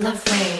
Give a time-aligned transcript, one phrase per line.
[0.00, 0.57] Love Wave.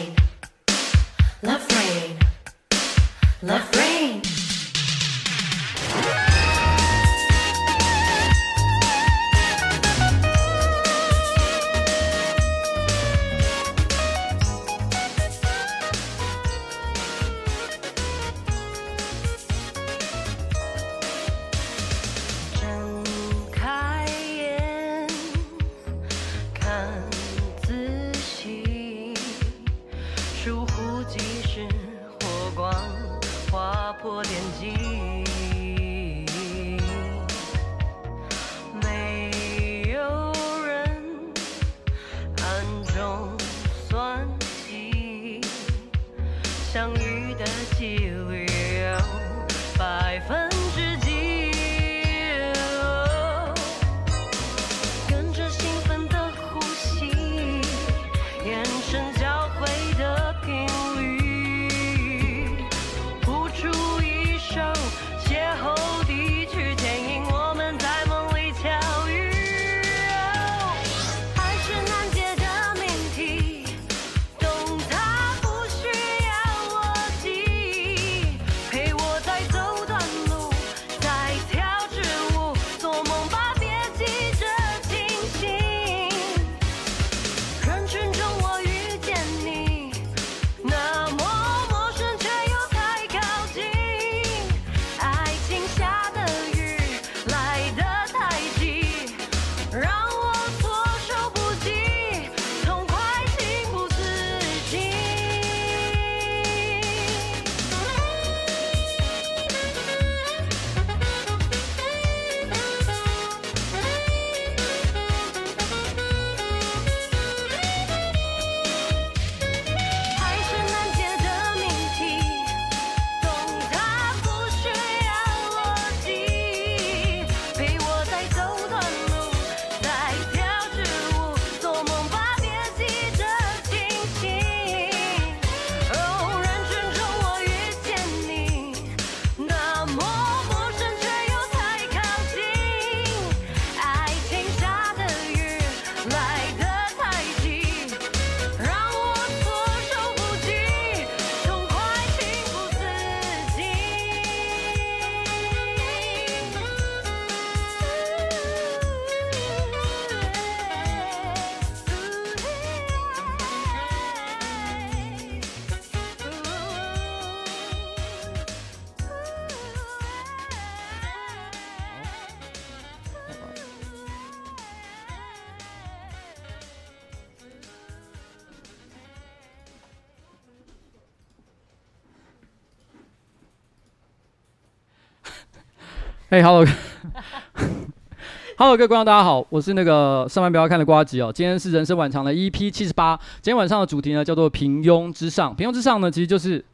[186.38, 191.32] 嘿、hey,，Hello，Hello，各位 观众，大家好，我是那个上班不要看的瓜吉哦。
[191.34, 195.52] 今天是人生晚场的 EP 七十八，今天晚上的主题呢叫做平庸之上。
[195.56, 196.64] 平庸之上呢，其实就是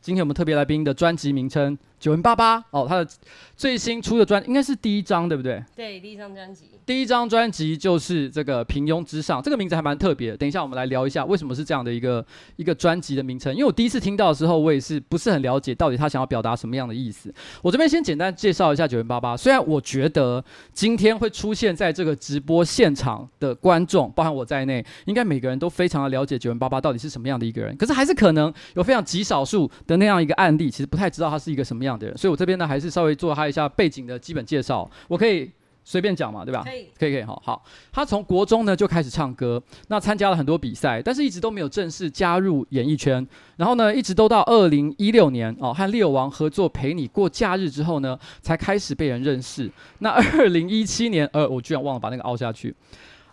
[0.00, 1.78] 今天我们特别来宾的专辑名称。
[2.02, 3.08] 九零八八哦，他的
[3.56, 5.62] 最新出的专应该是第一张，对不对？
[5.76, 6.64] 对，第一张专辑。
[6.84, 10.36] 第一张专辑就是这个《平庸之上》，这个名字还蛮特别的。
[10.36, 12.26] 等一下我们来聊一下为什么是这样的一个
[12.56, 13.54] 一个专辑的名称。
[13.54, 17.32] 因为我第一次听到的时候，我也是不是很了解到底他想要表达什么样的意思。
[17.62, 19.36] 我这边先简单介绍一下九零八八。
[19.36, 27.76] 虽然我觉得今天会出现在这个直播现场的观众，包含我在内，应该每个人都非常的了解九零八八到底是什么样的一个人。
[27.76, 32.18] 可是还是可能有非常极少数的那样一个案例，其实不太知道他是一个什么样的人。
[32.18, 32.62] 所以我这边呢。
[32.72, 35.50] 还是稍微做他一下背景的基本介绍，我可以
[35.84, 36.62] 随便讲嘛，对吧？
[36.64, 37.62] 可以，可以，可以，好好。
[37.92, 43.26] 他从国中呢就开始唱歌，那参加了很多比赛，但是一直都没有正式加入演艺圈。
[43.56, 49.70] 然后呢，一直都到二零一六年哦，和利友王合作《陪你过假日》之后呢，才开始被人认识。
[49.98, 52.74] 那二零一七年，呃，我居然忘了把那个凹下去。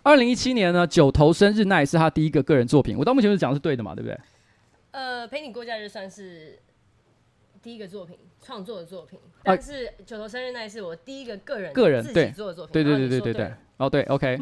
[0.02, 2.94] 二零一七年呢，《九头生日》那也是他第一个个人作品。
[2.98, 4.18] 我到目前为止讲的是对的嘛，对不对？
[4.90, 6.58] 呃，《陪你过假日》算是。
[7.62, 9.18] 第一个作品，创作的作品。
[9.42, 12.72] 但是《九头生日那》是我第一个个人个人自己做的作品。
[12.72, 13.52] 对对对对对对。
[13.78, 14.38] 哦对，OK。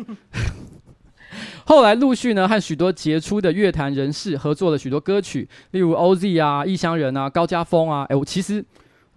[1.67, 8.05] 后来陆续呢，和许多杰出的乐坛人士合作了许多歌曲，例如 OZ 啊、异乡人啊、高家峰啊。
[8.09, 8.65] 哎，我其实。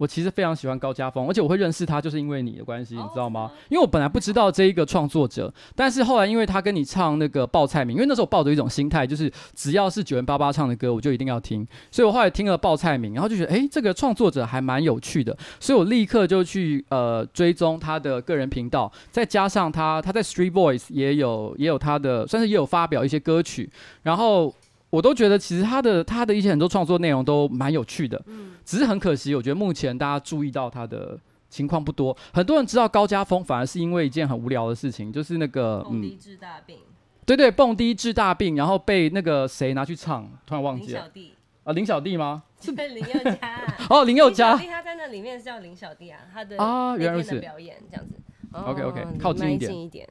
[0.02, 3.48] 我其实非常喜欢高家峰，而且我会认识他，就是因为你的关系，你知道吗？
[3.68, 23.70] 因为我本来不知道这一个创作者，但是后来因为他跟你唱那个报菜名，因为那时候我抱着一种心态，就是只要是九零八八唱的歌，我就一定要听，所以我后来听了报菜名，然后就觉得，诶，这个创作者还蛮有趣的，所以我立刻就去呃追踪他的个人频道，再加上他他在 Street Voice 也有也有他的，算是也有发表一些歌曲，
[24.02, 24.52] 然后。
[24.92, 31.18] 我都觉得其实他的他的一些很多创作内容都蛮有趣的，嗯，只是很可惜，我觉得目前大家注意到他的
[31.48, 32.14] 情况不多。
[32.34, 36.76] 很多人知道高家峰，反而是因为一件很无聊的事情，就是那个蹦迪治大病，
[37.24, 41.00] 对对，蹦迪治大病，然后被那个谁拿去唱，突然忘记了。
[41.00, 41.34] 林小弟
[41.64, 42.42] 啊，林小弟吗？
[42.60, 43.74] 是林宥嘉。
[43.88, 44.56] 哦，林宥嘉。
[44.58, 47.40] 他在那里面是叫林小弟啊，他的啊，原来如此。
[47.40, 48.14] 表演这样子。
[48.52, 49.70] OK OK，靠近一点。
[49.70, 50.06] 近一点。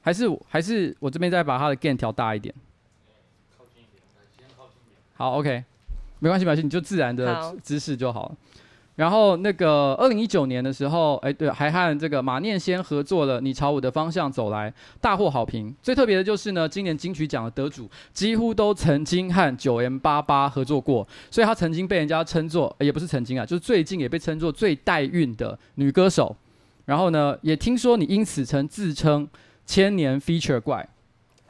[0.00, 2.54] 还是还是我这边再把他的 gain 调大一点。
[5.16, 5.64] 好，OK，
[6.18, 8.36] 没关系，没关系，你就自然的姿势就好了。
[8.96, 14.70] 然后那个二零一九年的时候，哎，对，还和这个马念先合作了《你朝我的方向走来》，
[15.02, 15.74] 大获好评。
[15.82, 26.34] 最特别的就是呢，今年金曲奖的得主几乎都曾经和九 M 八八合作过，所以他曾经被人家称作，也不是曾经啊，就是最近也被称作最带韵的女歌手。
[26.86, 29.28] 然后呢，也听说你因此曾自称
[29.66, 30.88] 千年 feature 怪。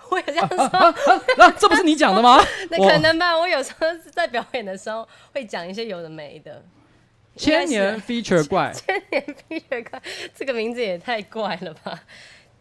[0.10, 0.94] 我有这样说，啊啊
[1.38, 2.38] 啊啊，这不是你讲的吗？
[2.70, 3.36] 那可能吧。
[3.38, 6.62] 我有时候在表演的时候会讲一些有的没的。
[7.36, 10.00] 千年 feature 怪， 千年 feature 怪，
[10.34, 12.00] 这个名字也太怪了吧。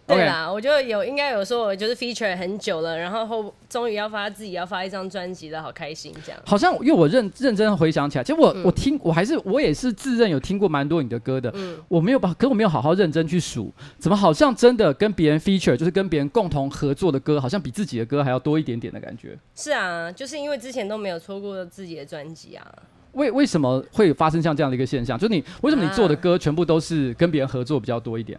[0.07, 6.39] 对啦.我就有应该有说，我就是 feature 很久了，然后后终于要发自己要发一张专辑了，好开心这样。
[6.45, 19.37] 好像因为我认认真回想起来，其实我、嗯、我听我还是我也是自认有听过蛮多你的歌的，嗯，我没有把，可我没有好好认真去数，怎么好像真的跟别人 feature 就是跟别人共同合作的歌，好像比自己的歌还要多一点点的感觉。
[19.55, 22.65] 是啊，就是因为之前都没有出过自己的专辑啊。
[23.13, 25.17] 为为什么会发生像这样的一个现象？
[25.17, 28.37] 就是你为什么你做的歌全部都是跟别人合作比较多一点？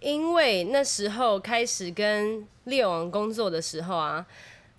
[0.00, 4.24] 因为那时候开始跟猎王工作的时候啊，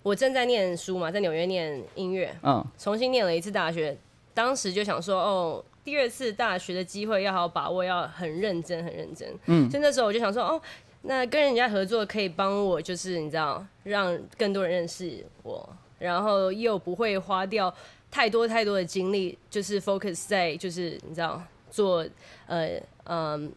[0.02, 3.96] 我正在念书嘛，在纽约念音乐，嗯，重新念了一次大学，
[4.32, 10.60] 当时就想说，哦，第二次大学的机会要好好把握，要很认真，很认真，嗯，所以那时候我就想说，哦，
[11.02, 15.68] 那跟人家合作可以帮我，就是你知道，让更多人认识我，
[15.98, 17.74] 然后又不会花掉
[18.10, 22.06] 太多太多的精力，就是 focus 在就是你知道做，
[22.46, 23.52] 呃，嗯。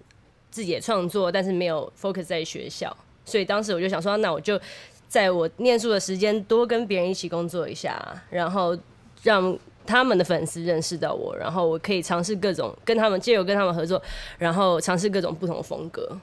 [0.51, 2.95] 自己的创作，但是没有 focus 在学校，
[3.25, 4.59] 所以当时我就想说，那我就
[5.07, 7.99] 在我念书的时间多跟别人一起工作一下，
[8.29, 8.77] 然后
[9.23, 14.01] 让他们的粉丝认识到我，然后我可以尝试各种跟他们借由跟他们合作，
[14.37, 16.17] 然后尝试各种不同的风格。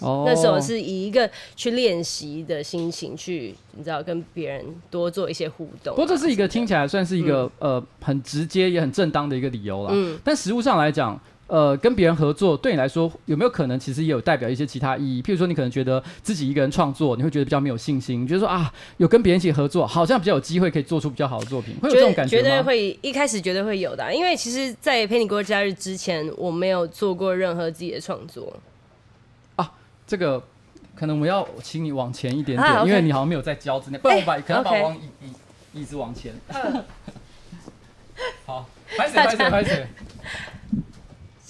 [0.00, 5.96] 哦，那时候是以一个去练习的心情去，你知道，跟别人多做一些互动啊。
[5.96, 9.90] 不过这是一个听起来算是一个、嗯、呃很直接也很正当的一个理由了。
[9.92, 11.20] 嗯，但实物上来讲。
[11.48, 15.20] 呃，跟别人合作对你来说有没有可能，其实也有代表一些其他意义？
[15.20, 22.42] 譬如说，你可能觉得自己一个人创作，你会觉得比较没有信心，你觉得说啊，有跟别人一起合作，好像比较有机会可以做出比较好的作品，会有这种感觉吗？
[22.42, 28.56] 绝对会，一开始绝对会有的，因为其实，在陪你过假日之前，我没有做过任何自己的创作。
[29.56, 29.72] 啊，
[30.06, 30.42] 这个
[30.94, 35.00] 可能我要请你往前一点点，啊 okay、因为你好像没有在胶之内，不然我把、欸、可能把我往椅
[35.74, 36.32] 椅椅子往前。
[38.46, 39.86] 好，开始，开始，开始。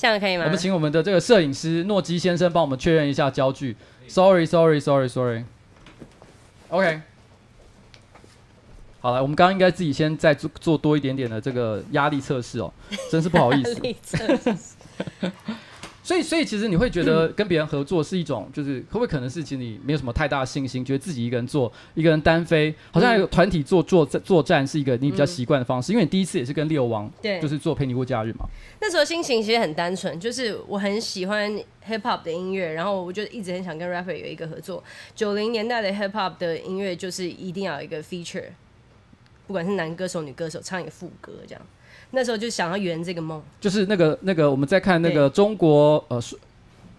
[0.03, 0.43] 这样可以吗？
[0.47, 3.77] 我们请我们的这个摄影师诺基先生帮我们确认一下焦距。
[4.09, 5.45] Sorry，Sorry，Sorry，Sorry。
[6.71, 7.03] OK。
[8.99, 12.73] 好了，我们刚刚应该自己先再做做多一点点的这个压力测试哦，
[13.13, 13.77] 真是不好意思。
[16.03, 25.93] 所以，所以其实你会觉得跟别人合作是一种，就是会不会可能是其实你没有什么太大的信心，觉得自己一个人做，一个人单飞，好像有团体做作作战是一个你比较习惯的方式。
[25.93, 28.47] 因为你第一次也是跟六王，对，就是做陪你过假日嘛。
[28.81, 31.53] 那时候心情其实很单纯，就是我很喜欢
[31.89, 34.83] hip hop 的音乐，然后我就一直很想跟 rapper 有一个合作。
[35.15, 38.49] 九零年代的 hip hop 的音乐就是一定要有一个 feature，
[39.47, 41.63] 不管是男歌手、女歌手，唱一个副歌这样。
[42.13, 46.23] 那时候就想要圆这个梦，就是那个那个我们在看那个中国呃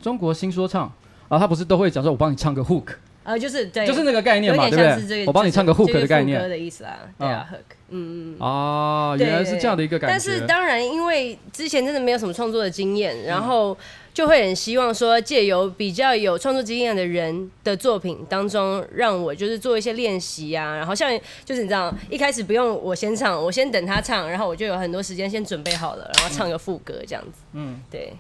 [0.01, 0.91] 中国新说唱
[1.29, 5.25] 啊，他不是都会讲说，我帮你唱个 hook，呃，就是对，就是那个概念嘛，对不对？
[5.25, 10.13] 我帮你唱个 hook 的概念，的意思啊，对啊，hook，嗯嗯啊，原来是这样的一个感觉。
[10.13, 13.77] 但是当然，因为之前真的没有什么创作的经验，然后
[14.13, 20.75] 就会很希望说，借由比较有创作经验的人的作品当中，让我就是做一些练习啊。
[20.75, 21.09] 然后像
[21.45, 27.41] 就是你知道，一开始不用我先唱，我先等他唱，然后我就有很多时间先准备好了，然后唱个副歌这样子。
[27.53, 28.13] 嗯，对，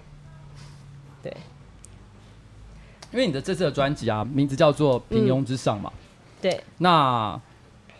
[1.23, 1.33] 对。
[3.11, 5.91] 因为你的这次的专辑啊，名字叫做《平庸之上》嘛。
[5.93, 5.99] 嗯、
[6.41, 6.59] 对。
[6.79, 7.39] 那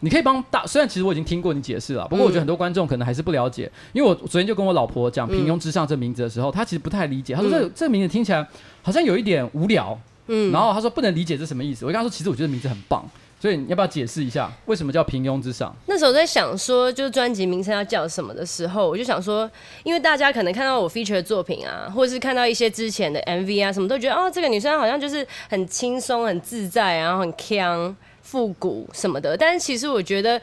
[0.03, 3.71] 你可以帮大，虽然其实我已经听过你解释了，不过我觉得很多观众可能还是不了解。
[3.73, 7.33] 嗯、因为我昨天就跟我老婆讲《平庸之上》这名字的时候，她、嗯、其实不太理解。
[7.33, 8.45] 她说这：“这、名字听起来
[8.81, 10.51] 好像有一点无聊。”嗯。
[10.51, 15.75] 然后她说：“不能理解这什么意思。”我跟她说：“其实我觉得名字很棒。”所以你要不要解释一下为什么叫平庸之上？
[15.85, 19.51] 那时候在想说，就是专辑名称要叫什么的时候，我就想说，
[19.83, 29.37] 因为大家可能看到我 feature 的作品啊，或者是看到一些之前的 MV 啊，什么都觉得哦，这个女生好像就是很轻松、很自在，然后很锵、复古什么的。
[29.37, 30.41] 但是其实我觉得，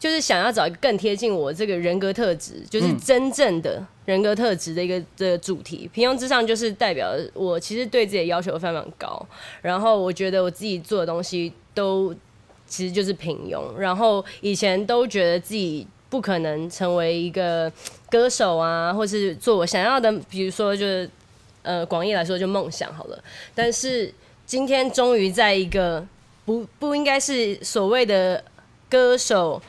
[0.00, 5.82] 就是想要找一个更贴近我这个人格特质，就是真正的人格特质的一个的主题。
[5.84, 9.24] 嗯、平庸之上就是代表我其实对自己的要求非常高，
[9.62, 12.12] 然后我觉得我自己做的东西都。
[12.70, 17.72] 其实就是平庸，然后以前都觉得自己不可能成为一个
[18.10, 21.08] 歌手啊，或是做我想要的，比如说就是
[21.62, 23.18] 呃广义来说就梦想好了。
[23.54, 24.12] 但是
[24.44, 26.06] 今天终于在一个
[26.48, 28.42] 不不应该是所谓的
[28.88, 29.60] 歌手、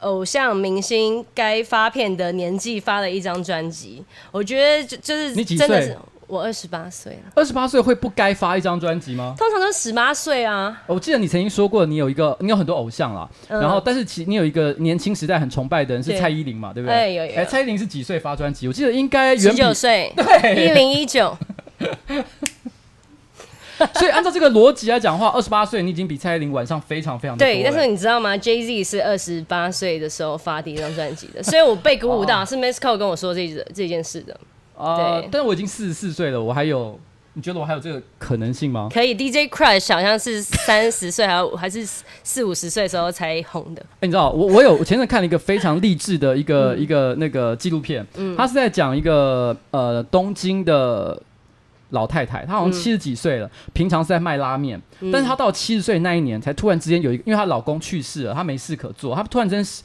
[0.00, 5.96] 偶像、明星该发片的年纪发了一张专辑，我觉得就就是真的是。
[6.26, 9.34] 我二十八岁了，二十八岁会不该发一张专辑吗？
[9.38, 10.82] 通常都十八岁啊。
[10.86, 16.94] 我记得你曾经说过，你有一个，你有很多偶像啦，嗯、然后但是其你有一个年轻时代很崇拜的人是蔡依林嘛，对，对不对？
[16.94, 17.34] 哎，有有。
[17.34, 18.66] 哎，蔡依林是几岁发专辑？
[18.66, 21.36] 我记得应该十九岁， 对，一零一九。
[23.94, 27.44] 所以按照这个逻辑来讲的话，二十八岁你已经比蔡依林晚上非常非常多。
[27.44, 34.38] 对，但是你知道吗？Jay Z 是二十八岁的时候发第一张专辑的， 所以我被鼓舞到，哦、是 Masco 跟我说这这件事的。
[34.76, 34.96] 啊！
[34.96, 36.98] 呃、但是我已经四十四岁了，我还有，
[37.34, 38.88] 你觉得我还有这个可能性吗？
[38.92, 41.86] 可以，DJ Crush 好像是三十岁， 还还是
[42.24, 43.80] 四五十岁的时候才红的。
[43.82, 51.22] 哎、欸，你知道，我我有我前阵看了一个非常励志的一个、嗯、一个那个纪录片，嗯，他是在讲一个呃东京的
[51.94, 59.84] 老太太，她好像七十几岁了，嗯、平常是在卖拉面，嗯、但是她到七十岁那一年才突然之间有一个，因为她老公去世了，她没事可做，她突然之间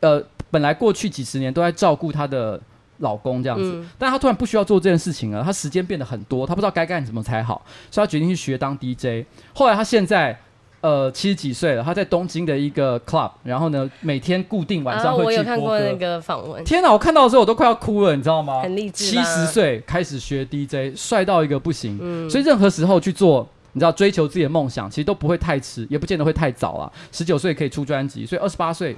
[0.00, 2.60] 呃，本来过去几十年都在照顾她的。
[2.98, 9.26] 老公这样子，嗯、但她突然不需要做这件事情了，她时间变得很多，她不知道该干什么才好，所以她决定去学当 DJ。
[9.52, 10.38] 后来她现在
[10.84, 15.52] 呃七十几岁了，他在东京的一个 club，然后呢每天固定晚上会去播歌。
[15.52, 16.62] 啊、我有看过那个访问。
[16.62, 18.60] 天哪，我看到的时候我都快要哭了，你知道吗？
[18.60, 19.06] 很励志。
[19.06, 21.98] 七十岁开始学 DJ，帅到一个不行。
[22.02, 26.92] 嗯、所以任何时候去做，你知道追求自己的梦想，其实都不会太迟，也不见得会太早啊。
[27.10, 28.94] 十九岁可以出专辑，所以二十八岁。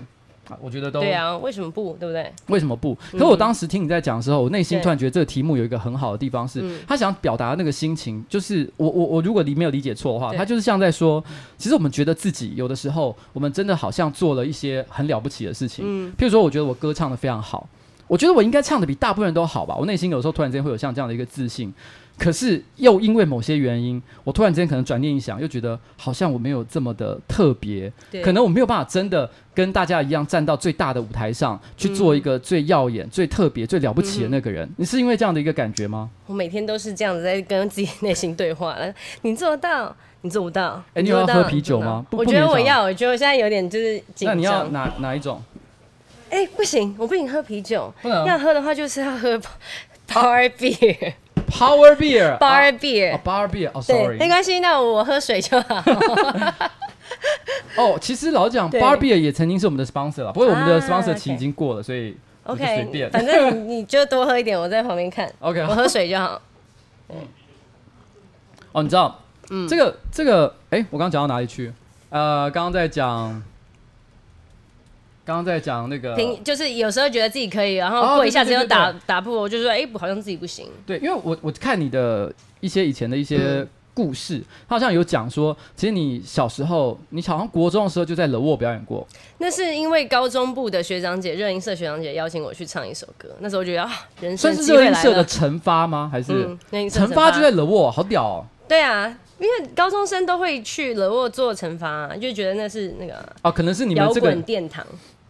[0.61, 2.33] 我觉得都对啊，为什么不对不对？
[2.49, 2.95] 为什么不？
[3.12, 11.23] 可是我当时听你在讲的时候，我内心突然觉得这个题目有一个很好的地方是，他想表达的那个心情，就是我我我如果你没有理解错的话，他就是像在说，
[11.59, 15.85] 其实我们觉得自己有的时候，我们真的好像做了一些很了不起的事情。
[15.87, 17.69] 嗯，譬如说，我觉得我歌唱的非常好，
[18.07, 19.75] 我觉得我应该唱的比大部分人都好吧。
[19.76, 21.73] 我内心有时候突然间会有像这样的一个自信。
[22.18, 27.92] 可是又因为某些原因，我突然之间可能转念一想，又觉得好像我没有这么的特别，
[28.23, 34.66] 可能我没有办法真的跟大家一样站到最大的舞台上去做一个最耀眼、嗯、最特别、最了不起的那个人。
[34.66, 36.08] 嗯、你是因为这样的一个感觉吗？
[36.26, 38.76] 我每天都是这样子在跟自己内心对话。
[39.20, 40.82] 你做到，你做不到。
[40.94, 42.06] 哎、欸，你有要喝啤酒吗？
[42.12, 44.28] 我觉得我要，我觉得我现在有点就是紧张。
[44.28, 45.42] 那你要哪哪一种？
[46.30, 47.92] 哎、欸，不行，我不行喝啤酒。
[48.02, 49.38] 要喝的话，就是要喝
[50.08, 51.12] Power Beer。
[51.49, 55.83] Power beer，Bar beer，Bar beer，哦，sorry，没关系，那我喝水就好。
[57.76, 65.33] 哦，其实老实讲，Bar beer 也曾经是我们的 sponsor 了，不过我们的 sponsor 期已经过了，所以 OK，随便，反正你就多喝一点，我在旁边看。
[65.41, 66.41] OK，我喝水就好。
[68.73, 71.73] 哦，你知道，嗯，这个这个，哎，我刚刚讲到哪里去？
[72.11, 73.43] 呃，刚刚在讲。
[75.26, 80.68] 刚刚在讲那个，就是有时候觉得自己可以，然后过一下子又打打破，我就说，哎，好像自己不行。
[80.87, 89.04] 对，因为我我看你的一些以前的一些故事，他好像有讲说，其实你小时候，你好像国中的时候就在 The Wall 表演过。
[89.38, 93.90] 那是因为高中部的学长姐，热音社学长姐邀请我去唱一首歌，那时候我觉得啊，
[94.21, 94.54] 人生。
[94.54, 96.09] 算是热音社的惩罚吗？
[96.12, 96.56] 还是
[96.88, 98.47] 成发就在 The Wall，好屌哦。
[98.68, 99.06] 对啊，
[99.40, 104.87] 因为高中生都会去 The Wall 做成发，就觉得那是那个哦，可能是你们这个摇滚殿堂。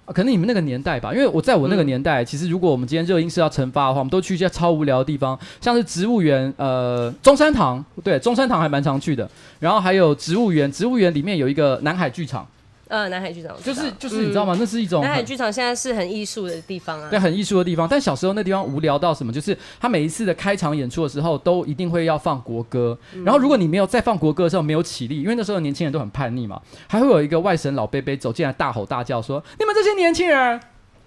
[0.06, 9.28] 啊，可能你们那个年代吧，因为我在我那个年代，嗯、其实如果我们今天热音是要惩罚的话，我们都去一些超无聊的地方，像是植物园，呃，中山堂，对，中山堂还蛮常去的。
[9.58, 12.46] 然后还有植物园，植物园里面有一个南海剧场，
[12.88, 14.54] 呃，南海剧场就是就是你知道吗？
[14.54, 17.88] 嗯、那是一种南海剧场现在是很艺术的地方啊，对，很艺术的地方。
[17.88, 19.32] 但小时候那地方无聊到什么？
[19.32, 22.96] 就是他每一次的开场演出的时候，都一定会要放国歌。
[23.12, 30.60] 嗯、然后如果你没有在放国歌的时候没有起立，因为那时候年轻人都很叛逆嘛，还会有一个外省老伯伯走进来大吼大叫说：“你们这些年轻人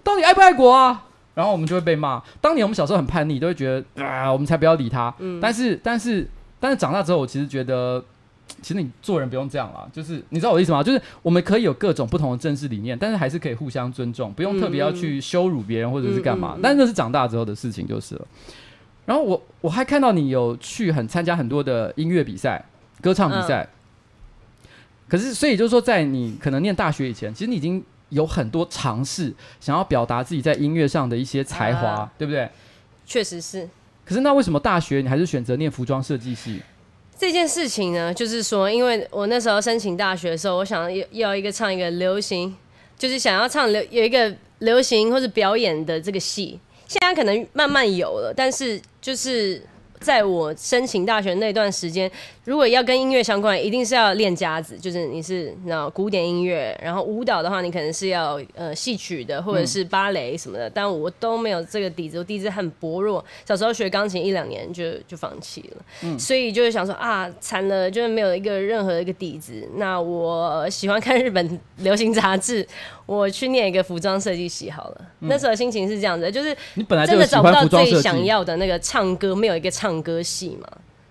[0.04, 2.22] 到底爱不爱国啊？”然后我们就会被骂。
[2.42, 5.14] 当年我们小时候很叛逆，都会觉得啊，我们才不要理他。
[5.20, 8.04] 嗯、但是但是但是长大之后，我其实觉得。
[8.62, 10.82] 其实你做人不用这样啦，就是你知道我的意思吗？
[10.82, 16.54] 就是我们可以有各种不同的政治理念，但是还是可以互相尊重，不用特别要去羞辱别人或者是干嘛。
[16.54, 18.26] 嗯嗯嗯、但是那是长大之后的事情就是了。
[19.06, 22.64] 然后我我还看到你有去很参加很多的音乐比赛、
[23.00, 23.62] 歌唱比赛。
[23.64, 24.68] 嗯、
[25.08, 32.48] 可是所以就是说，在你可能念大学以前，其实你已经有很多尝试想要表达自己在音乐上的一些才华，啊、对不对？
[33.04, 33.68] 确实是。
[34.04, 36.60] 可是那为什么大学你还是选择念服装设计系？
[37.20, 42.56] 这件事情呢，就是说，因为我那时候申请大学的时候，我想要要一个唱一个流行，
[42.98, 46.58] 就是想要唱流有一个流行或者表演的这个戏，
[46.88, 49.62] 现在可能慢慢有了，但是就是。
[50.00, 52.10] 在我申请大学那段时间，
[52.50, 69.68] 如果要跟音乐相关，一定是要练家子，就是你是那古典音乐，然后舞蹈的话，你可能是要呃戏曲的或者是芭蕾什么的，嗯、但我都没有这个底子，我底子很薄弱，小时候学钢琴一两年就就放弃了，嗯、所以就是想说啊，惨了，就是没有一个任何一个底子。
[69.76, 72.66] 那我喜欢看日本流行杂志。
[73.06, 80.68] 我去念一个服装设计系好了，嗯、那时候心情是这样子，就是你本来真的找不到最想要的那个唱歌，没有一个唱歌系嘛，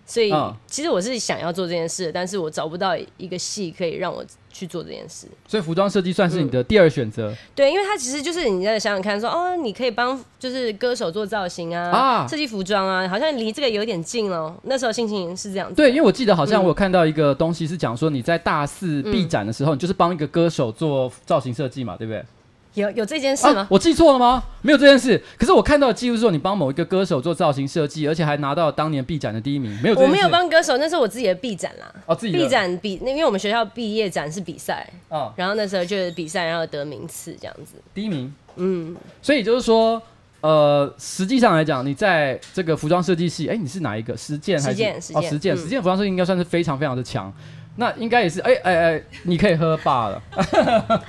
[0.09, 0.33] 所以
[0.65, 5.27] 其实我是想要做这件事，但是我找不到一个戏可以让我去做这件事。
[5.47, 7.29] 所以服装设计算是你的第二选择？
[7.29, 7.37] 嗯。
[7.53, 14.55] 对，因为它其实就是你在想想看说，说哦，你可以帮就是歌手做造型啊，设计、啊、服装啊，好像离这个有点近哦。
[14.63, 15.75] 那时候心情是这样子。
[15.75, 22.25] 对，因为我记得好像我有看到一个东西是讲说你在大四毕展的时候，嗯、你就是帮一个歌手做造型设计嘛，对不对？
[22.75, 23.61] 有有这件事吗？
[23.61, 24.43] 啊、我记错了吗？
[24.61, 25.21] 没有这件事。
[25.37, 29.71] 可是我看到的记录是说，你帮某一个歌手做造型设计，而且还拿到当年毕展的第一名。
[29.81, 31.91] 没有，我没有帮歌手，那是我自己的毕展啦。
[32.05, 37.73] 哦，自己毕展比那因为我们学校毕业展是比赛，哦，然后那时候就是比赛，然后得名次这样子。
[37.93, 38.95] 第一名，嗯。
[39.21, 40.01] 所以就是说，
[40.41, 44.15] 呃，实际上来讲，你在这个服装设计系，哎、欸，你是哪一个？
[44.15, 44.75] 实践还是？
[44.75, 47.33] 实践，实践，哦，实践，实践服装设计应该算是非常非常的强。
[47.77, 50.21] 那应该也是，哎哎哎，你可以喝罢了。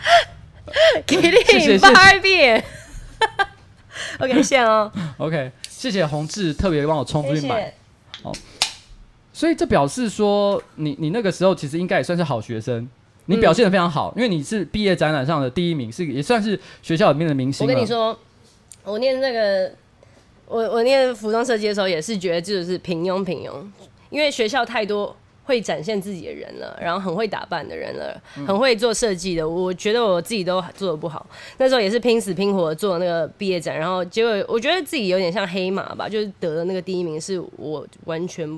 [1.07, 2.63] 给你八遍，
[4.19, 4.91] OK，谢谢哦。
[5.19, 7.75] OK，谢谢宏志特别帮我冲出去买。
[8.23, 8.33] 好，
[9.33, 12.89] 所以这表示说，你你那个时候其实应该也算是好学生，
[13.27, 17.67] 你表现的非常好，因为你是毕业展览上的第一名，是也算是学校里面的明星。
[17.67, 18.19] 我跟你说，
[18.85, 19.73] 我念那个，
[20.47, 23.53] 我我念服装设计的时候也是觉得就是平庸平庸，
[24.11, 25.17] 因为学校太多。
[25.45, 29.49] 会展现自己的人了，然后很会打扮的人了，嗯、很会做设计的。
[29.49, 31.27] 我觉得我自己都做得不好，
[31.59, 38.49] 那时候也是拼死拼活做那个毕业展，然后结果我觉得自己有点像黑马吧，就是得了那个第一名，是我完全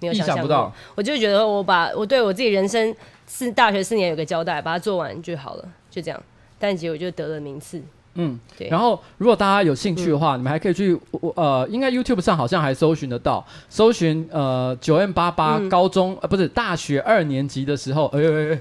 [0.00, 0.72] 没有想象不到。
[0.94, 2.94] 我就觉得我把我对我自己人生
[3.26, 6.22] 四大学四年有个交代，把它做完就好了，就这样。
[6.58, 7.80] 但结果就得了名次。
[8.14, 8.68] 嗯，对。
[8.68, 10.98] 然后，如果大家有兴趣的话，嗯、你们还可以去，
[11.34, 18.58] 呃，应该 YouTube 上好像还搜寻得到，搜寻呃九 M 八八高中，嗯、呃不是大学二年级的时候，哎呦哎呦，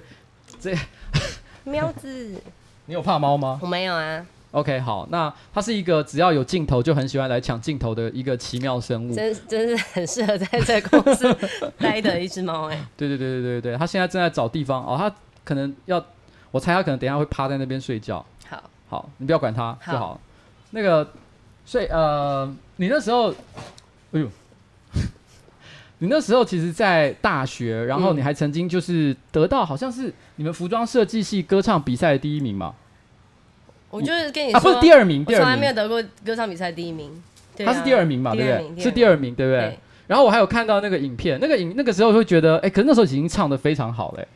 [0.60, 0.74] 这
[1.66, 2.42] 喵子，
[2.86, 3.60] 你有怕猫吗？
[3.62, 4.26] 我没有啊。
[4.52, 11.34] OK，好，那它是一个只要有镜头就很喜欢来抢镜头的一个奇妙生物，真真是很适合在这公司
[11.78, 12.86] 待的一只猫哎。
[12.98, 15.14] 对对对对对对，它现在正在找地方哦，它
[15.46, 16.04] 可能要，
[16.52, 18.26] 我猜它可能等一下会趴在那边睡觉。
[18.92, 20.00] 好，你不要管他就好。
[20.00, 20.20] 好
[20.72, 21.10] 那个，
[21.66, 23.32] 所以呃，你那时候，
[24.12, 24.28] 哎呦，
[26.00, 32.76] 你那时候其实，在大学，然后你还曾经就是得到，好像是你们服装设计系歌唱比赛的第一名嘛？
[33.90, 37.10] 我就是跟你说，啊，不是第二名，第二名，我从来没有得过歌唱比赛第一名。
[37.60, 38.36] 啊，他是第二名嘛？
[38.36, 38.84] 对不对？
[38.84, 39.62] 是第二名，对不对？
[39.62, 44.28] 对，然后我还有看到那个影片，那个影那个时候会觉得，哎，可是那时候已经唱的非常好嘞，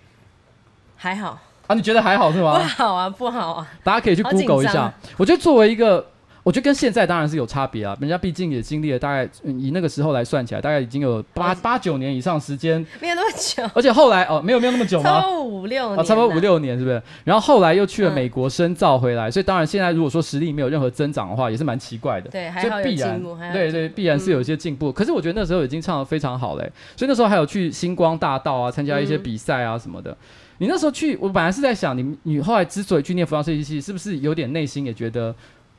[0.95, 1.39] 还好。
[1.67, 2.59] 啊，你觉得还好是吗？
[2.59, 3.67] 不好啊，不好啊！
[3.83, 4.93] 大家可以去 Google 一下。
[5.17, 6.05] 我觉得作为一个，
[6.43, 7.97] 我觉得跟现在当然是有差别啊。
[7.99, 13.67] 人家毕竟也经历了大概、嗯、以那个时候来算起来，大概已经有八八九年以上时间，没有那么久。
[13.73, 15.09] 而且后来哦，没有没有那么久吗？
[15.09, 17.01] 差不多五六年，啊，差不多五六年是不是？
[17.23, 22.29] 然后后来又去了美国深造回来，嗯、所以当然现在如果说实力没有任何增长的话，也是蛮奇怪的。
[22.29, 24.91] 对，还好有进步，对对，必然是有一些进步。
[24.91, 30.15] 嗯、可是我觉得那时候已经唱的非常好嘞，所以那时候还有去星光大道啊，参加一些比赛啊什么的。
[30.57, 35.35] 嗯你那时候去，我本来是在想，你你后来之所以去念服装设计系，是不是有点内心也觉得，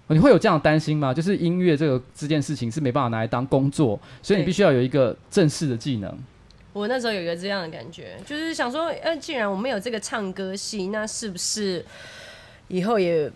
[0.09, 1.15] 你会有这样担心吗？
[1.15, 6.15] 就是音乐这个这件事情是没办法拿来当工作，所以你必须要有一个正式的技能。
[6.75, 11.83] 我那时候有一个这样的感觉，就是想说，呃，既然我们有这个唱歌系，那是不是
[12.69, 13.33] 以后也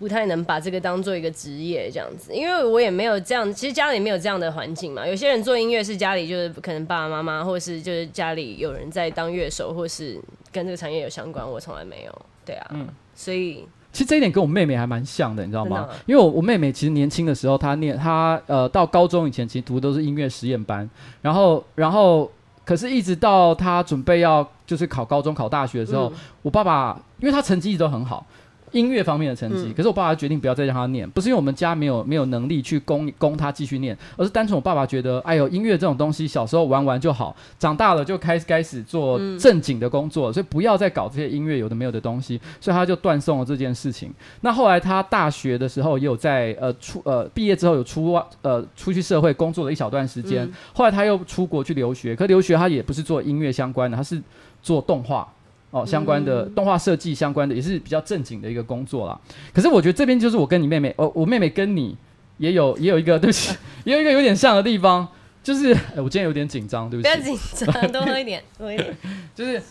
[0.00, 2.34] 不太能把这个当做一个职业这样子？
[2.34, 5.06] 因为我也没有这样，其实家里没有这样的环境嘛。
[5.06, 10.18] 有些人做音乐是家里就是可能爸爸妈妈，或者是就是家里有人在当乐手，或是
[10.50, 12.22] 跟这个产业有相关，我从来没有。
[12.44, 13.64] 对啊，嗯，所以。
[13.92, 15.88] 其实这一点跟我妹妹还蛮像的，你知道吗？
[16.06, 20.88] 因为我我妹妹其实年轻的时候，她念她呃到高中以前，其实读的都是音乐实验班，
[21.20, 22.30] 然后然后
[22.64, 28.24] 可是一直到她准备要就是考高中考大学的时候，嗯、我爸爸因为她成绩一直都很好。
[28.72, 44.12] 音乐方面的成绩，嗯、可是我爸爸决定不要再让他念，不是因为我们家没有没有能力去供供他继续念，而是单纯我爸爸觉得，哎呦，音乐这种东西小时候玩玩就好，长大了就开始开始做正经的工作，嗯、所以不要再搞这些音乐有的没有的东西，所以他就断送了这件事情。
[44.42, 54.20] 那后来他大学的时候也有在呃出呃毕业之后有出呃出去社会工作了一小段时间，嗯、后来他又出国去留学，可留学他也不是做音乐相关的，他是
[54.62, 55.26] 做动画。
[55.70, 59.18] 哦，相关的动画设计相关的也是比较正经的一个工作啦。
[59.52, 61.96] 可是我觉得这边就是我跟你妹妹，哦，我妹妹跟你
[62.38, 65.06] 也有也有一个 对不起，也有一个有点像的地方，
[65.42, 67.14] 就是哎，我今天有点紧张，对不起。
[67.14, 68.96] 不要紧张，多喝一点， 多一点。
[69.34, 69.62] 就是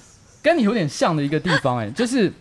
[0.41, 2.31] 跟你有点像的一个地方，哎，就是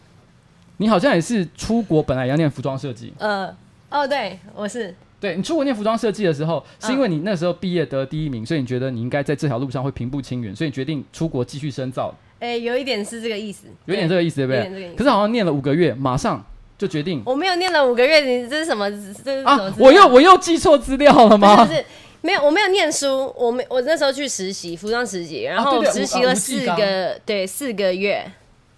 [0.76, 3.12] 你好像也是出国本来要念服装设计。
[3.18, 3.52] 呃，
[3.90, 4.94] 哦，对，我是。
[5.20, 12.14] 对，你出国念服装设计的时候，是因为你那时候毕业得第一名，所以你觉得你应该在这条路上会平步青云，所以你决定出国继续深造。
[12.40, 14.94] 哎、欸，有一点是这个意思，有点这个意思，对不对？
[14.94, 16.44] 可是好像念了五个月，马上
[16.78, 17.20] 就决定。
[17.26, 18.88] 我没有念了五个月，你这是什么？
[18.90, 19.50] 这是什么？
[19.50, 21.64] 啊，我又我又记错资料了吗？
[21.64, 21.84] 不是，
[22.20, 28.24] 没有，我没有念书，我没，我那时候去实习，服装实习，然后实习了四个，啊、对，对，四个月，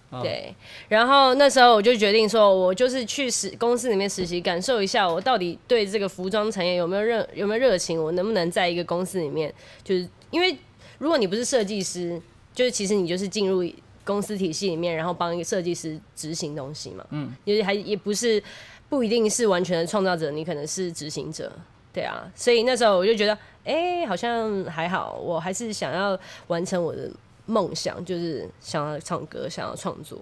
[0.08, 0.54] 啊、对，
[0.88, 9.52] 然后那时候我就决定说，我就是去实公司里面实习，感受一下我到底对这个服装产业有没有热，有没有热情，我能不能在一个公司里面，
[9.84, 10.56] 就是因为
[10.96, 12.18] 如果你不是设计师。
[12.60, 13.64] 就是其实你就是进入
[14.04, 17.02] 公司体系里面，然后帮一个设计师执行东西嘛。
[17.08, 18.42] 嗯，因为还也不是
[18.90, 21.50] 不一定是完全的创造者，你可能是执行者，
[21.90, 22.30] 对啊。
[22.34, 23.32] 所以那时候我就觉得，
[23.64, 26.18] 哎、欸，好像还好，我还是想要
[26.48, 27.10] 完成我的
[27.46, 30.18] 梦想，就是想要唱歌，想要创作。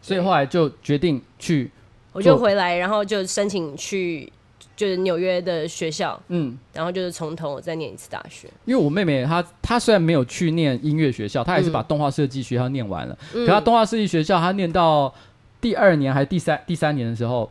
[0.00, 1.68] 所以后来就决定去，
[2.12, 4.32] 我就回来，然后就申请去。
[4.80, 8.48] 就是纽约的学校，嗯，然后就是从头再念一次大学。
[8.64, 13.18] 因为我妹妹她她虽然没有去念音乐学校，她也是把动画设计学校念完了。
[13.34, 15.12] 嗯、可她动画设计学校，她念到
[15.60, 17.50] 第二年还是第三第三年的时候，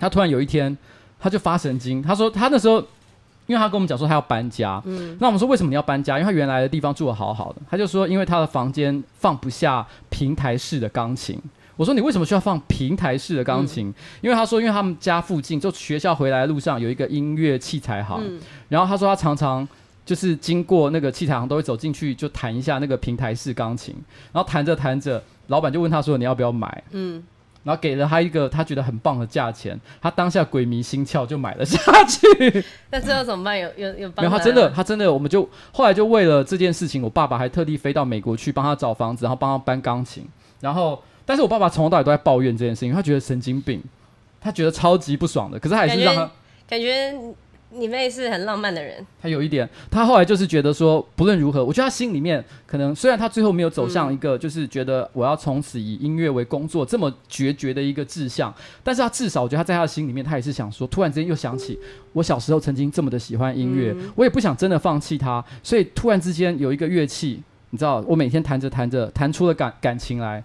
[0.00, 0.74] 她突然有一天，
[1.20, 2.00] 她就发神经。
[2.00, 2.78] 她说她那时候，
[3.46, 6.18] 因为她跟我们讲说她要搬家，嗯，那我们说为什么你要搬家？
[6.18, 7.60] 因为她原来的地方住的好好的。
[7.70, 11.38] 她就说因为她的房间放不下平台式的钢琴。
[11.82, 13.88] 我说你为什么需要放平台式的钢琴？
[13.88, 19.66] 嗯、因为他说，因为他们家附近就学校回来的路上有一个音乐器材行，嗯、然后他说他常常
[20.06, 23.96] 就是经过那个器材行都会走进去就弹一下那个平台式钢琴，
[24.32, 26.84] 然后弹着弹着，老板就问他说你要不要买？
[26.92, 27.20] 嗯，
[27.64, 32.64] 然后给了他一个他觉得很棒的价钱，他当下鬼迷心窍就买了下去。
[32.92, 33.58] 那最后怎么办？
[33.58, 34.22] 有有有办法？
[34.22, 40.24] 没有，他真的他真的，我们就后来就为了这件事情，我爸爸还特地飞到美国去帮他找房子，然后帮他搬钢琴，
[40.60, 41.02] 然后。
[41.24, 43.82] 但是我爸爸从头到尾都在抱怨这件事情，他觉得神经病，
[44.40, 45.58] 他觉得超级不爽的。
[45.58, 46.30] 可是还是让他
[46.68, 47.14] 感觉
[47.74, 49.06] 你妹是很浪漫的人。
[49.20, 61.78] 他有一点，他后来就是觉得说，不论如何，我觉得他心里面可能虽然他最后没有走向一个就是觉得我要从此以音乐为工作这么决绝的一个志向，但是他至少我觉得他在他的心里面，他也是想说，突然之间又想起
[62.12, 70.44] 我小时候曾经这么的喜欢音乐，我也不想真的放弃他，所以突然之间有一个乐器，你知道，我每天弹着弹着弹出了感感情来。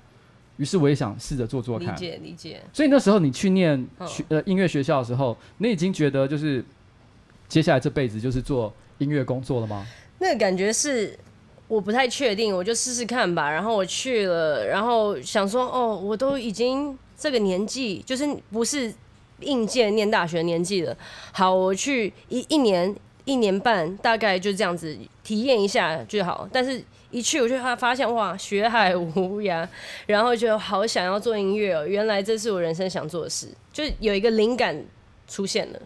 [0.58, 2.62] 于是我也想试着做做看，理解理解。
[2.74, 6.64] 所以那时候你去念学呃音乐学校的时候，你已经觉得就是
[7.48, 9.86] 接下来这辈子就是做音乐工作了吗？
[10.20, 11.18] 那个感觉是
[11.68, 13.52] 我不太确定，我就试试看吧。
[13.52, 18.94] 然后我去了，然后想说哦，我都已经这个年纪，就是不是
[19.42, 20.98] 应届念大学年纪了。
[21.32, 26.50] 好，我去一一年一年半，大概就这样子体验一下就好。
[26.52, 26.84] 但是。
[27.10, 29.68] 一去我就发发现哇，学海无涯，
[30.06, 31.88] 然后就好想要做音乐哦。
[31.88, 34.86] 原来这是我人生想做的事，就有一个灵感
[35.28, 35.80] 出现了，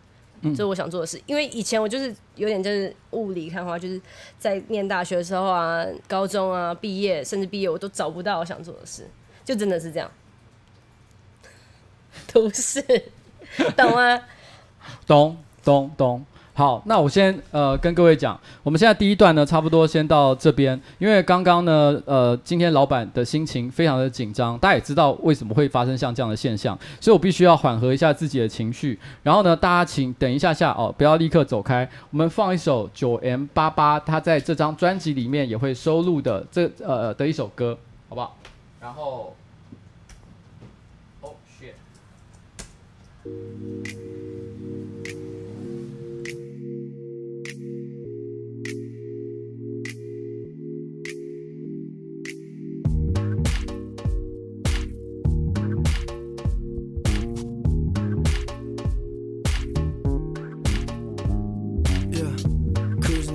[0.44, 1.18] 这是我想做的事。
[1.18, 4.02] 嗯、因为以前我就是有点就是雾里看花，就是
[4.40, 9.08] 在念大学的时候啊、高中啊、毕业甚至毕业，我都找不到我想做的事，
[9.46, 10.12] 就真的是这样。
[12.34, 12.82] 都是，
[13.78, 14.22] 懂吗？
[15.06, 16.26] 懂 懂懂。
[16.62, 29.00] 好，那我先呃跟各位讲，我们现在第一段呢，差不多先到这边，因为刚刚呢，呃，今天老板的心情非常的紧张，大家也知道为什么会发生像这样的现象，所以我必须要缓和一下自己的情绪。
[29.24, 37.76] 然后呢，大家请等一下下哦，不要立刻走开，我们放一首九 M 八八，他在这张专辑里面也会收录的这呃的一首歌，
[38.08, 38.38] 好不好？
[38.80, 39.36] 然后，
[41.22, 41.74] 哦，shit。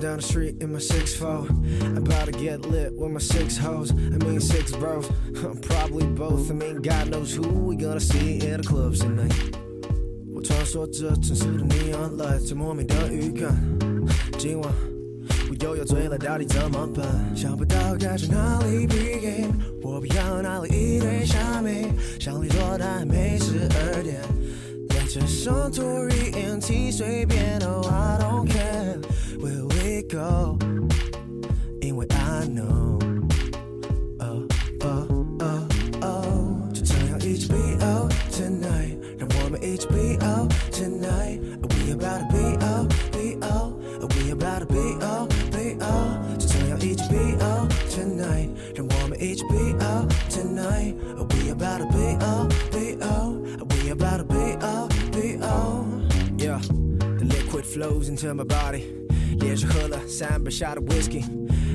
[0.05, 1.45] Down the street in my six four,
[1.95, 3.91] about to get lit with my six hoes.
[3.91, 5.07] I mean six bros,
[5.61, 6.49] probably both.
[6.49, 9.31] I mean God knows who we gonna see in the clubs tonight.
[10.33, 13.55] 我穿梭着城市的 neon light，在莫名的预感。
[14.39, 14.73] 今晚
[15.49, 17.05] 我又要醉了，到底怎么办？
[17.35, 19.51] 想不到该从哪里 begin，
[19.83, 24.19] 我不要哪里一堆虾米，想你说但还没十二点，
[24.89, 28.99] 连着 上 Tory NT 随便，Oh I don't care。
[30.05, 30.59] Where we go？
[31.81, 32.87] 因为 I know，oh
[34.81, 35.07] oh
[35.39, 35.65] oh
[36.01, 44.67] oh，就这样一起 be out tonight，让我们一起 be out tonight。We about to be out be out，We about to
[44.67, 52.97] be out be out，就这样一起 be out tonight，让我们一起 be out tonight。We about to be out be
[53.01, 58.83] out，We about to be out be out，Yeah，the liquid flows into my body。
[59.38, 61.22] 连续喝了三杯下的 whisky，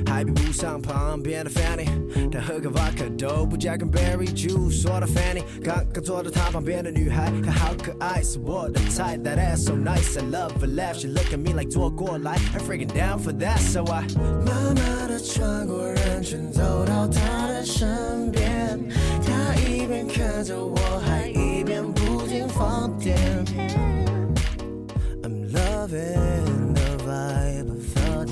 [0.06, 1.86] 还比不上旁边的 Fanny。
[2.30, 4.82] 但喝个 vodka 都不加 cranberry juice。
[4.82, 9.18] 说到 Fanny，刚刚坐在他旁边的女孩，她好可爱，是我的菜。
[9.18, 10.98] That ass so nice, I love her laugh.
[10.98, 13.58] She look at me like 坐过来，I'm freaking down for that.
[13.58, 14.06] So I
[14.44, 18.80] 慢慢的穿过人群，走到她的身边。
[19.24, 23.16] 她一边看着我，还一边不停放电。
[25.22, 26.61] I'm loving.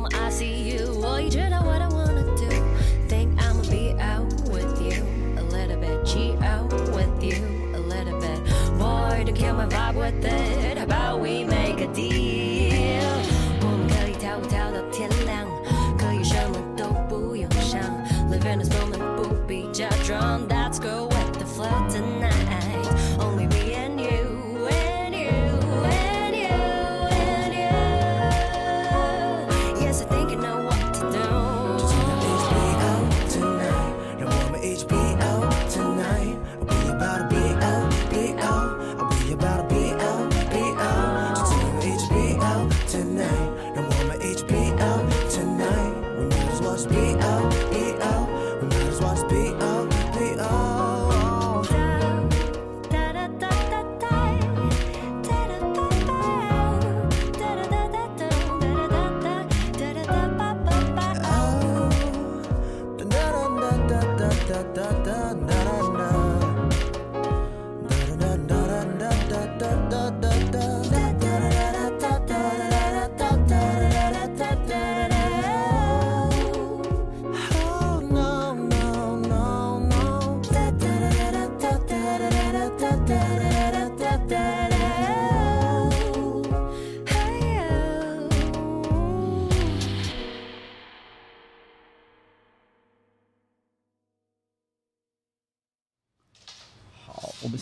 [0.00, 2.48] Moment I see you, well, you know what I wanna do.
[3.08, 5.04] Think I'ma be out with you
[5.36, 7.36] a little bit, G out with you
[7.74, 8.38] a little bit.
[8.78, 10.79] Boy, to kill my vibe with it.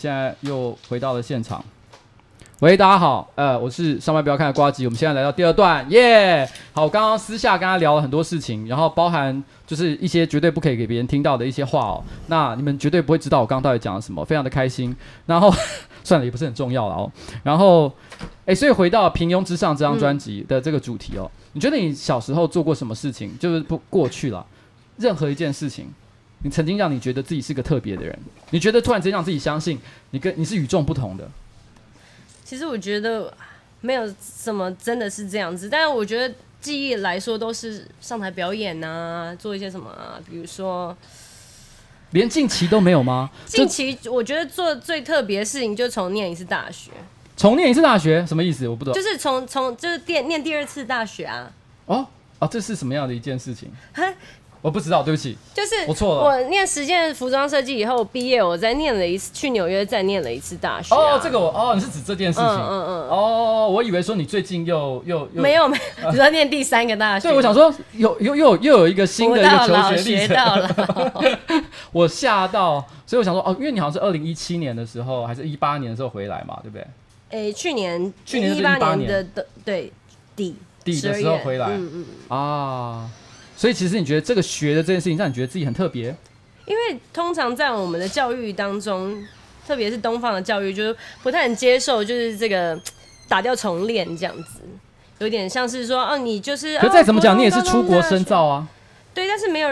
[0.09, 1.63] 现在又回到了现场。
[2.61, 12.03] 喂，大家好，呃，我是上班不要看的瓜吉，我们现在来到第二段，耶、好，我刚刚私下跟他聊了很多事情，然后包含就是一些绝对不可以给别人听到的一些话哦。
[12.25, 14.95] 那你们绝对不会知道我刚刚到底讲了什么，非常的开心。
[15.27, 15.53] 然后
[16.03, 17.11] 算了，也不是很重要了哦。
[17.43, 17.93] 然后，
[18.47, 23.37] 哎，所以回到《平庸之上》这张专辑的这个主题哦，你觉得你小时候做过什么事情？
[23.37, 24.43] 就是不过去了，
[24.97, 25.85] 任何一件事情，
[26.41, 28.17] 你曾经让你觉得自己是个特别的人，
[28.51, 29.79] 你觉得突然间让自己相信
[30.11, 31.29] 你跟你是与众不同的。
[32.45, 33.33] 其实我觉得
[33.81, 40.95] 没有什么真的是这样子，但是我觉得记忆来说都是上台表演啊，做一些什么啊，比如说，
[42.11, 43.29] 连近期都没有吗？
[43.45, 46.91] 近期我觉得做最特别的事情就重念一次大学，
[47.37, 48.67] 重念一次大学什么意思？
[48.67, 51.51] 我不懂，就是从从就是念念第二次大学啊。
[51.85, 52.07] 哦
[52.39, 53.69] 哦，这是什么样的一件事情？
[54.61, 56.21] 我不知道，对不起，就是我错了。
[56.21, 60.97] 我念实践服装设计以后毕业，我再念了一次，去纽约再念了一次大学、啊。
[60.97, 62.45] 哦，这个我哦，你是指这件事情？
[62.47, 63.09] 嗯嗯嗯。
[63.09, 67.27] 哦，我以为说你最近又又又没有没有，只要 念第三个大学。
[67.31, 71.63] 对，我想说有又又又有一个新的一个求学历程。
[71.93, 76.85] 我吓到，所以我想说哦，因为你好像是二零一七年的时候，还是一八年的时候回来嘛，对不对？
[77.29, 79.93] 哎、欸，去年去年一八年的的对
[80.35, 82.05] 底底的时候回来，嗯嗯
[82.37, 83.09] 啊。
[83.59, 86.15] 所以其实你觉得这个学的这件事情让你觉得自己很特别？
[86.65, 89.21] 因为通常在我们的教育当中，
[89.67, 92.79] 特别是东方的教育，就是不太能接受，就是这个
[93.27, 94.61] 打掉重练这样子，
[95.17, 96.79] 有点像是说，哦，你就是。
[96.79, 98.65] 可再怎么讲，你也是出国深造啊。
[99.13, 99.69] 对，但是没有。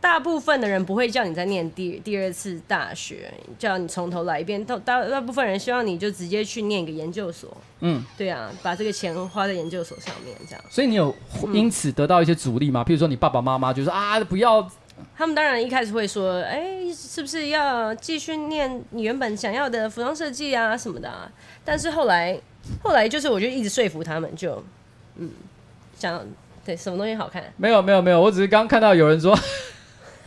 [0.00, 4.64] 大部分的人不会叫你再念第第二次大学，叫你从头来一遍。
[4.64, 7.56] 大大大部分人希望你就直接去念一个研究所。
[7.80, 10.64] 嗯，对啊，把这个钱花在研究所上面，这样。
[10.70, 11.14] 所以你有
[11.52, 12.84] 因此得到一些阻力吗？
[12.84, 14.70] 譬如说你爸爸妈妈就说啊，不要。
[15.16, 21.30] 他们当然一开始会说，哎、欸，是不是要继续念你原本想要的服装设计啊什么的啊？
[21.64, 22.40] 但是后来，
[22.82, 24.64] 后来就是我就一直说服他们就，就
[25.16, 25.30] 嗯，
[25.96, 26.24] 想
[26.64, 27.44] 对什么东西好看？
[27.56, 29.36] 没有没有没有，我只是刚看到有人说。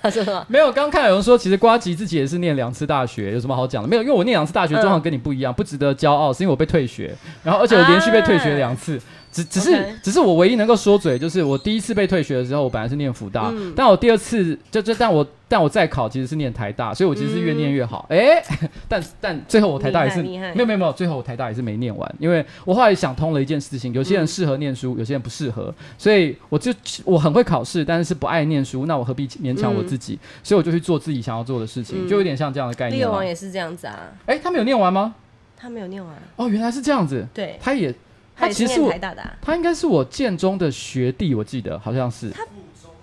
[0.47, 3.87] 没有，刚刚看有人说，其实瓜吉自己也是念两次大学，有什么好讲的？
[3.87, 8.99] 没有，因为我念两次大学状况跟你不一样，不值得骄傲，是因为我被退学，然后而且我连续被退学两次。
[9.31, 9.93] 啊只只是 Okay.
[10.03, 18.05] 只是我唯一能够说嘴，就是我第一次被退学的时候，我本来是念福大，嗯、但我第二次就就但我但我再考其实是念台大，所以我其实是越念越好。
[18.09, 26.73] 哎、嗯欸， 但但最后我台大也是没有没有没有，最后我台大也是没念完，因为我后来想通了一件事情，有些人适合念书，有些人不适合，所以我就
[27.05, 30.15] 我很会考试，但是是不爱念书，那我何必勉强我自己？
[30.15, 32.99] 嗯、所以我就去做自己想要做的事情，嗯、就有点像这样的概念。
[32.99, 34.11] 利友王也是这样子啊？
[34.25, 35.15] 哎、欸，他没有念完吗？
[35.55, 36.13] 他没有念完。
[36.35, 37.25] 哦，原来是这样子。
[37.33, 37.93] 对，他也。
[38.35, 38.93] 他其实是我，
[39.41, 42.29] 他应该是我建中的学弟，我记得好像是。
[42.31, 42.43] 他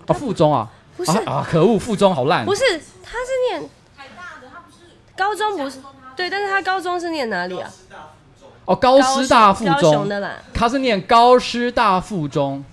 [0.06, 2.44] 哦，附中啊，不是啊，可恶，附中好烂。
[2.44, 2.64] 不是，
[3.02, 3.60] 他是念
[3.96, 4.78] 台大的，他不是
[5.16, 5.80] 高中不是？
[6.16, 7.70] 对，但是他高中是念哪里啊？
[8.64, 10.08] 哦，高师大附中，
[10.52, 12.64] 他是念高师大附中。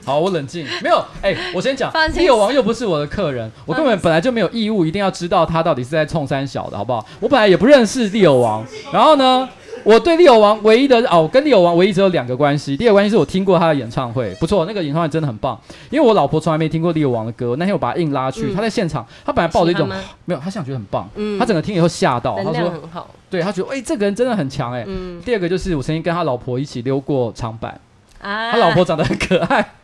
[0.04, 7.04] 好，我冷静，没有，哎、欸，我先讲，利友王又不是我的客人，我根本本来就没有义务一定要知道他到底是在冲三小的，好不好？
[7.20, 9.48] 我本来也不认识利友王，然后呢，
[9.84, 15.58] 我对利友王唯一的哦，我跟利友王唯一只有两个关系，第二个关系是我听过他的演唱会，不错，那个演唱会真的很棒，
[15.90, 19.88] 因为我老婆从来没听过利友王的歌，那天我把他硬拉去，嗯、他在现场，他本来抱着一种
[20.24, 27.78] 没有，他想觉得很棒，嗯、他整个听以后吓到，他说很好，对他觉得哎、欸，这个人真的很强哎，嗯、第二个就是我曾经跟他老婆一起溜过长板，
[28.20, 29.74] 啊、他老婆长得很可爱。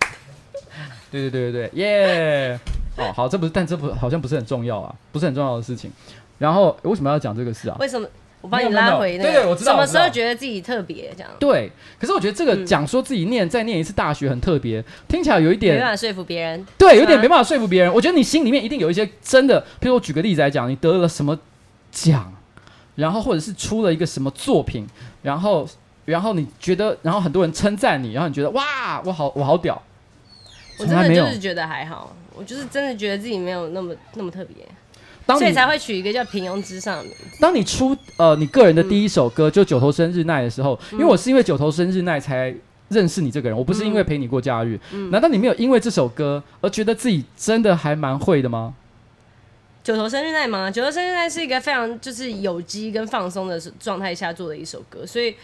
[1.11, 2.61] 对对对对对，耶！
[2.97, 5.91] 哦，好，这不是，但这不好像不是很重要啊，不是很重要的事情。
[6.39, 7.77] 然后为什么要讲这个事啊？
[7.79, 8.07] 为什么
[8.41, 9.33] 我帮你拉回那个？
[9.33, 9.73] 对对，我知道。
[9.73, 11.31] 什么时候觉得自己特别这样？
[11.39, 16.67] 对，可是我觉得这个讲说自己念再念一次大学很特别，听起来有一点没办法说服别人。
[16.79, 17.93] 对，有点没办法说服别人。
[17.93, 21.39] 我觉得你心里面一定有一些真的，譬如我举个例子来讲，你得了什么
[21.91, 22.33] 奖，
[22.95, 24.87] 然后或者是出了一个什么作品，
[25.23, 25.69] 然后
[26.05, 29.81] 然后你觉得，然后很多人称赞你，然后你觉得哇，我好我好屌。
[30.79, 34.57] 我真的就是觉得还好，我就是真的觉得自己没有那么那么特别，
[35.39, 37.39] 所以才会取一个叫平庸之上的名字。
[37.41, 42.55] 当你出呃你个人的第一首歌就九头生日奈的时候，因为我是因为九头生日奈才
[42.89, 44.79] 认识你这个人，我不是因为陪你过假日。
[45.11, 48.75] 难道你没有因为这首歌而觉得自己真的还蛮会的吗？
[49.83, 50.71] 九头生日奈吗？
[50.71, 55.35] 九头生日奈是一个非常就是有机跟放松的状态下做的一首歌，所以。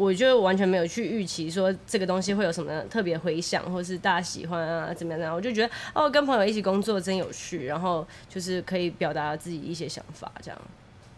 [0.00, 5.36] 我就完全没有去预期说这个东西会有什么特别回响，或是大家喜欢啊，怎么样怎么样？
[5.36, 10.58] 我就觉得哦，跟朋友一起工作真有趣，然后就是可以表达自己一些想法，这样，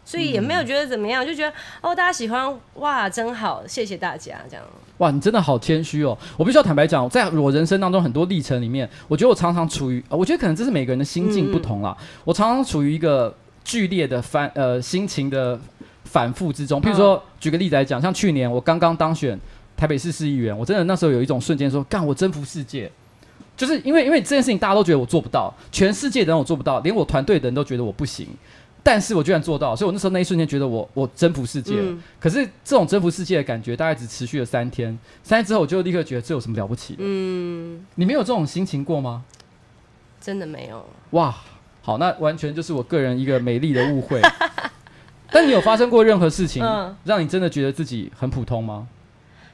[0.04, 4.64] 所以也没有觉得怎么样，就觉得哦，大家喜欢哇，真好，谢谢大家，这样。
[4.98, 6.18] 哇，你真的好谦虚哦！
[6.36, 11.96] 我必须要坦白讲，在我人生当中很多历程里面，我觉得我常常处于，我觉得可能这是每个人的心境不同啦。
[12.00, 15.60] 嗯、我常常处于一个剧烈的翻呃心情的。
[16.12, 19.38] 反复之中，譬如说，哦、举个例子来讲，像去年我刚刚当选
[19.74, 22.92] 台北市市议员，我真的那时候有一种瞬间说，干我征服世界，
[23.56, 28.28] 就是因为因为这件事情大家都觉得我做不到，全世界的人我做不到，连我团队的人都觉得我不行，
[28.82, 31.82] 但是我居然做到，所以我那时候那一瞬间觉得我我征服世界了。
[31.84, 34.86] 嗯、可是这种征服世界的感觉大概只持续了三天，
[35.22, 36.98] 三天之后我就立刻觉得这有什么了不起的？
[37.02, 39.24] 嗯，你没有这种心情过吗？
[40.20, 40.84] 真的没有。
[41.12, 41.34] 哇，
[41.80, 44.20] 好，那完全就是我个人一个美丽的误会。
[45.32, 46.62] 但你有发生过任何事情，
[47.04, 48.86] 让你真的觉得自己很普通吗？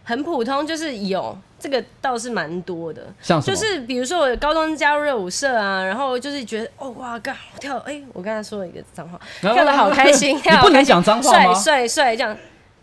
[0.05, 3.03] 很普通，就是有这个倒是蛮多的。
[3.21, 3.55] 像什么？
[3.55, 11.55] 就是比如说我高中加入热舞社啊，然后就是觉得哦哇，刚我跳，哎、欸，我刚才说了一个脏话，跳的好开心， 你不能讲脏话吗？
[11.55, 12.33] 帅帅帅这样，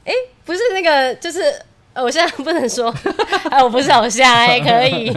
[0.06, 0.16] 哎、欸，
[0.46, 1.42] 不是那个，就是
[1.96, 2.94] 我现在 不能说，
[3.50, 5.12] 哎，我不是偶像，哎，可以，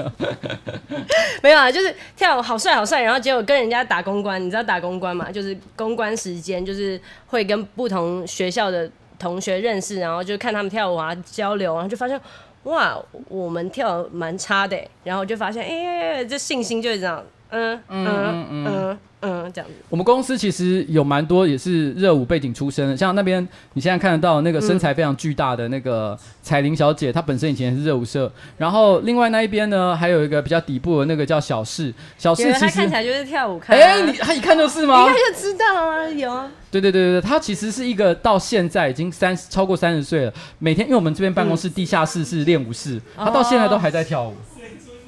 [1.42, 5.30] 没有啊，就是跳好帅好帅，然后结果跟人家打公关，你知道打公关嘛？
[5.30, 8.90] 就是公关时间，就是会跟不同学校的。
[9.18, 12.20] 同学认识，然后就看他们跳舞啊，交流，然后就发现，
[12.62, 12.96] 哇，
[13.28, 17.20] 我们跳蛮差的，然后就发现，哎、这信心就是这样，
[17.50, 19.74] 嗯嗯嗯嗯嗯，这样子。
[19.88, 35.02] 我们公司其实有蛮多也是热舞背景出身的，像那边你现在看得到那个身材非常巨大的那个彩玲小姐，她本身以前也是热舞社，然后另外那一边呢，还有一个比较底部的那个叫小四，小四其实看起来就是跳舞看、啊，哎，你他一看就是吗？
[35.02, 36.48] 一看就知道啊，有啊。
[36.70, 44.34] 对对对对对，他其实是一个到现在已经三十超过三十岁了，每天因为我们这边办公室地下室是练舞室，他到现在都还在跳舞。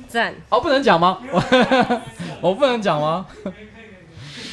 [0.09, 1.19] 赞哦，不能讲吗？
[2.43, 3.27] 我不能讲吗？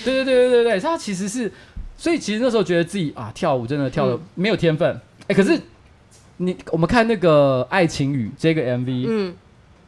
[0.04, 1.52] 对对对对对对，他其实是，
[1.98, 4.90] 所以其实那时候觉得自己啊跳舞真的跳的没有天分，
[5.22, 5.60] 哎、嗯，可是
[6.38, 9.36] 你我们看那个《爱情雨》这个 MV，嗯，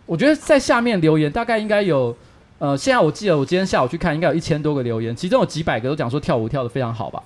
[0.05, 2.15] 我觉得在下面留言大概应该有。
[2.57, 7.23] 呃，现在我记得我今天下午去看，应该有一千多个留言，其中有几百个都讲说跳舞跳的非常好吧。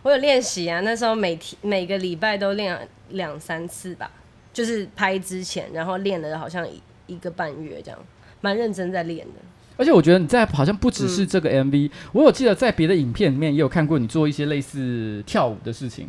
[0.00, 4.10] 我有练习啊，那时候每天每个礼拜都练两三次吧，
[4.54, 8.00] 就是拍之前，然后练了好像一一个半月这样，
[8.40, 9.34] 蛮认真在练的。
[9.80, 16.06] 而且我觉得你在好像不只是这个 MV，、嗯、我有记得在别的影片里面也有看过你做一些类似跳舞的事情，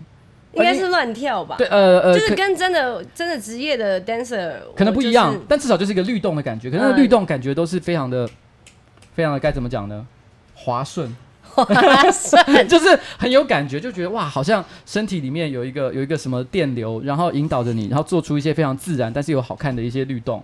[0.53, 1.55] 应该是乱跳吧？
[1.57, 8.29] 对，呃呃，就是跟真的真的职业的 dancer 可能不一样，就是、但至少就是一个律动的感觉，可是那个律动感觉都是非常的。
[9.13, 10.07] 非常的该怎么讲呢？
[10.55, 11.13] 滑顺，
[11.43, 11.65] 滑
[12.09, 20.41] 顺 就是很有感觉，就觉得哇，好像身体里面有一个有一个什么电流，然后引导着你，然后做出一些非常自然但是又好看的一些律动。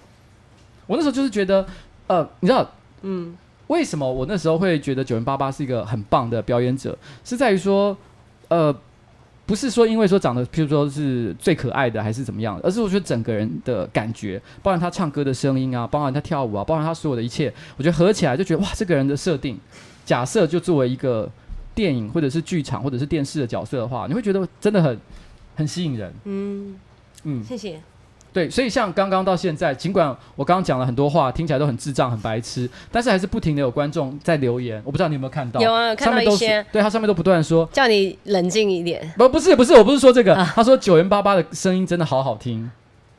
[0.86, 1.66] 我那时候就是觉得，
[2.08, 2.70] 呃，你知道，
[3.02, 3.38] 嗯，
[3.68, 7.98] 为什么我那时候会觉得九零八八是一个很棒的表演者，是在于说，
[8.50, 8.76] 呃。
[9.48, 19.58] 不是说因为说长得，譬如说是最可爱的，还是怎么样，而是我觉得整个人的感觉，包含他唱歌的声音啊，包含他跳舞啊，包含他所有的一切，我觉得合起来就觉得哇，这个人的设定，
[20.04, 21.32] 假设就作为一个
[21.74, 25.00] 电影或者是剧场或者是电视的角色的话，你会觉得真的很
[25.56, 26.14] 很吸引人。
[26.26, 26.76] 嗯
[27.24, 27.80] 嗯，谢谢。
[28.34, 34.80] 对，所以像刚刚到现在，尽管我刚刚讲了很多话，听起来都很智障、很白痴，但是还是不停的有观众在留言。
[34.86, 35.60] 我不知道你有没有看到？
[35.60, 36.64] 有啊，看到一些。
[36.72, 39.12] 对，他上面都不断说叫你冷静一点。
[39.18, 40.36] 不，不是，不是，我不是说这个。
[40.36, 42.70] 啊、他说九元八八的声音真的好好听。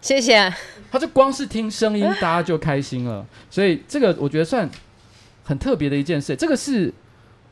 [0.01, 0.53] 谢谢。
[0.93, 3.27] 他就光是听声音，大家就开心了。
[3.51, 4.71] 所以这个我觉得算
[5.43, 6.37] 很特别的一件事。
[6.37, 6.93] 这个是，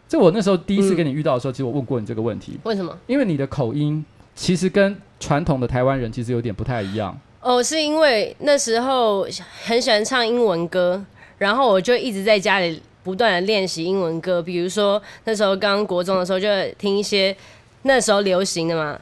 [0.08, 2.60] 这我那时候第一次跟你遇到的时候，嗯、其实我问过你这个问题。
[2.62, 2.96] 为什么？
[3.08, 4.04] 因为你的口音
[4.36, 7.18] 其实跟传统的台湾人其实有点不太一样。
[7.46, 9.24] 哦，是因为那时候
[9.64, 11.00] 很喜欢唱英文歌，
[11.38, 14.42] 然后我就一直在家里不断的练习英文歌。
[14.42, 17.34] 比如说那时候刚国中的时候，就听一些
[17.82, 18.98] 那时候流行的嘛，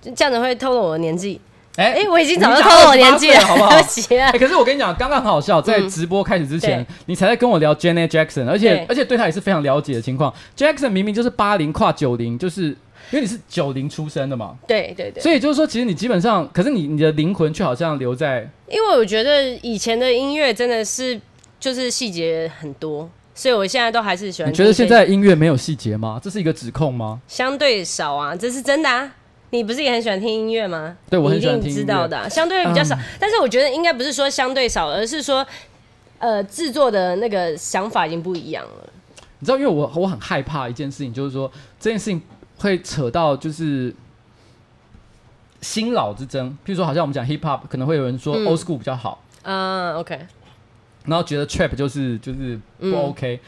[0.00, 1.38] 就这样子会透露我的年纪。
[1.76, 3.68] 哎哎、欸，我已经早就透露我年纪了，好不好？
[3.76, 10.32] 哎、欸，可是我跟你讲，刚刚很好笑，在直播开始之前，嗯、你才在跟我聊 Janet Jackson，而且而且对他也是非常了解的情况。
[10.56, 12.74] Jackson 明明就是八零跨九零，就是。
[13.10, 18.48] 因为你是九零出生的嘛，对对对，所以就是说，其实你基本上，可是你你的灵魂却好像留在。
[18.68, 21.18] 因为我觉得以前的音乐真的是
[21.58, 24.52] 就是细节很多，所以我现在都还是喜欢。
[24.52, 26.20] 你觉得现在音乐没有细节吗？
[26.22, 27.20] 这是一个指控吗？
[27.26, 29.10] 相对少啊，这是真的啊。
[29.50, 30.94] 你不是也很喜欢听音乐吗？
[31.08, 35.46] 对，我很喜欢听知道的啊，相对比较少，嗯，但是我觉得应该不是说相对少，而是说
[36.18, 38.92] 呃制作的那个想法已经不一样了。
[39.38, 42.20] 你知道，因为我我很害怕一件事情，就是说这件事情。
[42.58, 43.94] 会扯到就是
[45.60, 50.18] 新老之争，譬如说，好像我们讲 hip hop，可能会有人说 old school 比较好，嗯，OK，
[51.06, 53.40] 然后觉得 trap 就是就是不 OK。
[53.42, 53.46] 嗯、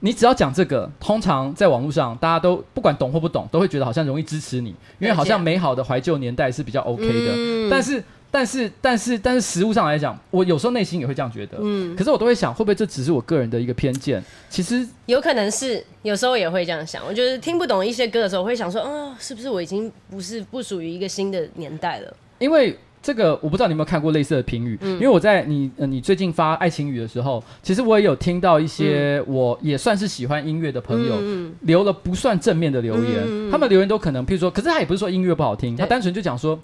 [0.00, 8.02] 你只要讲这个，通常在网络上，大家都不管懂或不懂，都会觉得好像容易支持你，因为好像美好的怀旧年代是比较 OK 的，嗯、但是。
[8.30, 11.56] 但是，但是，但是，实物上来讲，我有时候内心也会这样觉得。
[11.60, 14.22] 嗯，可是我都会想，会不会这只是我个人的一个偏见？
[14.50, 17.02] 其实有可能是，有时候也会这样想。
[17.06, 22.14] 我觉得听不懂一些歌的时候，我会想说，哦，是不是我已经不是不属于一个新的年代了？
[22.38, 24.76] 因为这个，我不知道你有没有看过类似的评语。
[24.82, 33.50] 嗯，因为我在你呃，你最近发《爱情语》的时候，其实我也有听到一些我也算是喜欢音乐的朋友嗯留了不算正面的留言。
[33.50, 36.58] 他们留言都可能，譬如说，可是他也不是说音乐不好听，他单纯就讲说。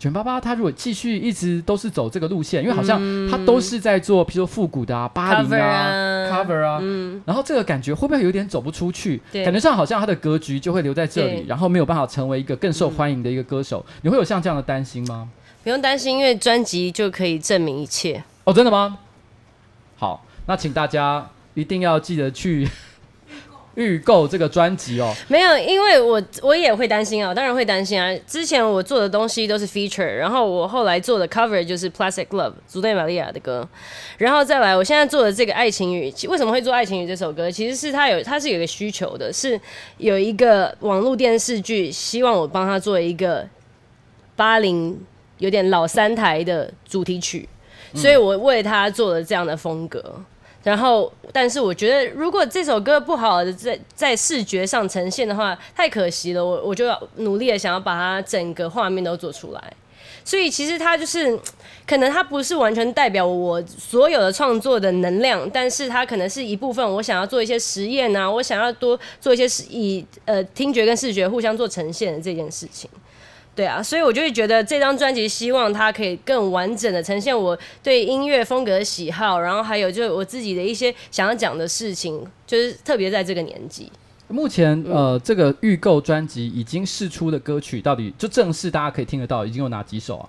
[0.00, 9.20] 9m88 他如果继续一直都是走这个路线，因为好像他都是在做，比如说复古的啊、八零啊、cover 啊，嗯，然后这个感觉会不会有点走不出去？
[9.32, 13.84] 感觉上好像他的格局就会留在这里，然后没有办法成为一个更受欢迎的一个歌手。
[14.02, 15.28] 你会有像这样的担心吗？
[15.62, 18.22] 不用担心，因为专辑就可以证明一切。
[18.44, 18.98] 哦，真的吗？
[19.96, 22.68] 好，那请大家一定要记得去。
[23.76, 28.10] 预购这个专辑哦，没有，因为我我也会担心啊，当然会担心啊。
[28.26, 33.68] 之前我做的东西都是 feature，然后我后来做的 cover 就是 Plastic Love 祖内玛利亚的歌，
[34.18, 37.50] 然后再来我现在做的这个爱情雨，为什么会做爱情雨这首歌？
[37.50, 39.60] 其实是他有他是有个需求的，是
[39.98, 43.46] 有一个网络电视剧希望我帮他做一个
[44.34, 44.98] 八零
[45.38, 47.46] 有点老三台的主题曲，
[47.94, 50.02] 所以我为他做了这样的风格。
[50.66, 56.44] 然后，但是我觉得，如果这首歌不好的在在视觉上呈现的话，太可惜了。
[56.44, 59.72] 我我就要努力的想要把它整个画面都做出来。
[60.24, 61.38] 所以其实它就是，
[61.86, 66.84] 可能它不是完全代表我所有的创作的能量，但是它可能是一部分。
[66.94, 72.90] 我想要做一些实验啊，我想要多做一些以呃听觉跟视觉互相做呈现的这件事情。
[73.56, 83.90] 对啊，所以我就会觉得这张专辑希望它可以更完整的呈现我对音乐风格的喜好，然后还有就是我自己的一些想要讲的事情，就是特别在这个年纪。
[84.28, 90.28] 目前呃，这个预购专辑已经试出的歌曲，到底就正式大家可以听得到，已经有哪几首啊？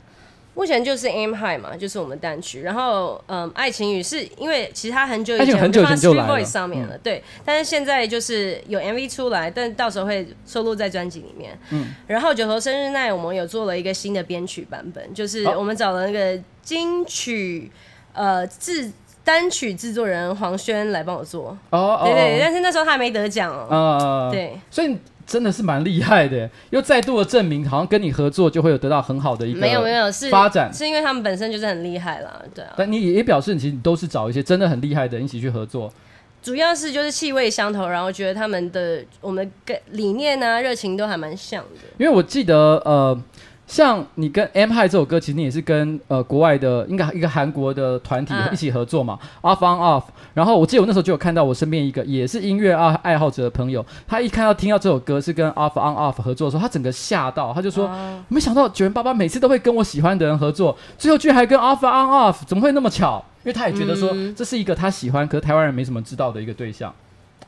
[0.58, 2.62] 目前就是 Aim High 嘛，就是我们单曲。
[2.62, 7.24] 然后，嗯，爱情雨是因为其实它很久以前就放在 Street Voice 上面了，嗯、对。
[7.45, 11.55] 但是现在就是有 MV 出来，但到时候会收录在专辑里面。
[11.70, 11.93] 嗯。
[12.08, 17.72] 然后九头生日那我们有做了一个新的编曲版本，就是我们找了那个金曲
[18.14, 18.91] 呃制
[19.24, 21.55] 单曲制作人黄轩来帮我做。
[21.70, 22.01] 哦。
[22.03, 23.68] 对，对对，但是那时候他还没得奖哦。
[23.70, 24.30] 哦。
[24.32, 24.60] 对。
[24.72, 24.97] 所以。
[25.28, 32.73] 真的是蛮厉害的，又再度的证明，好像跟你合作就会有得到很好的一个没有没有是发展，是因为他们本身就是很厉害啦，对啊。
[32.78, 35.93] 但你也表示，你其实你都是找一些真的很厉害的人一起去合作，
[36.41, 41.82] 主要是就是气味相投，然后觉得他们的我们跟理念啊、热情都还蛮像的。
[41.97, 43.21] 因为我记得呃。
[43.68, 49.53] 像你跟 M High 这首歌，其实你也是跟呃国外的应该一个韩国的团体一起合作嘛、uh.
[49.53, 50.03] Off on Off。
[50.34, 58.18] 然后我记得我那时候就有看到我身边一个也是音乐爱爱好者的朋友，他一看到听到这首歌是跟 Off on Off 合作的时候，他整个吓到，他就说：uh.
[58.30, 63.24] 没想到九零八八每次都会跟我喜欢的人合作，最后居然还跟 Off on Off，怎么会那么巧？
[63.43, 66.93] 因为他也觉得说这是一个他喜欢，可是台湾人没什么知道的一个对象。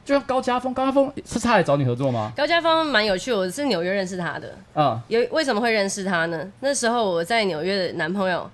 [0.10, 2.34] 就像高家峰，高家峰是他来找你合作吗？
[2.36, 4.58] 高家峰蛮有趣，我是纽约认识他的。
[4.74, 6.52] 嗯，有为什么会认识他呢？
[6.62, 8.50] 那时候我在纽约的男朋友，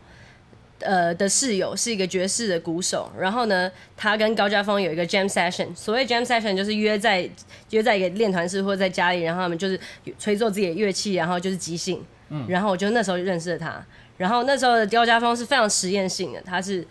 [0.79, 5.73] 呃的室友是一个爵士的鼓手，然后呢，他跟高家峰有一个 jam session。
[5.73, 7.25] 所谓 jam session 就是约在
[7.69, 9.79] 约在一个练团室或者在家里，然后他们就是
[10.19, 12.03] 吹奏自己的乐器，然后就是即兴。
[12.31, 13.81] 嗯，然后我就那时候认识了他。
[14.17, 16.85] 然后那时候的高家峰是非常实验性的，他是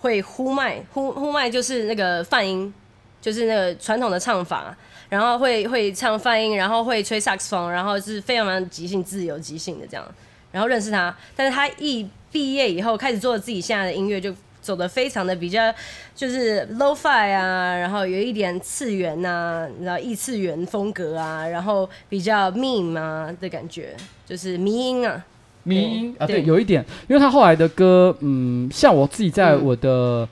[0.00, 2.74] 会呼麦，呼呼麦就是那个泛音。
[3.22, 4.76] 就是那个传统的唱法，
[5.08, 10.04] 然后会会唱泛音，然后会吹萨克斯风，然后是非常非常即兴、自由即兴的这样。
[10.50, 15.72] 然后认识他，但是他一毕业以后开始做自己现在的音乐，就走的非常的比较
[16.14, 23.96] 就是 lo-fi 啊，然后有一点次元呐，你知道异次元风格啊，然后比较 meme 啊的感觉，
[24.26, 25.24] 就是迷音啊，
[25.62, 30.24] 迷音啊，对，有一点，因为他后来的歌，嗯，像我自己在我的。
[30.24, 30.28] 嗯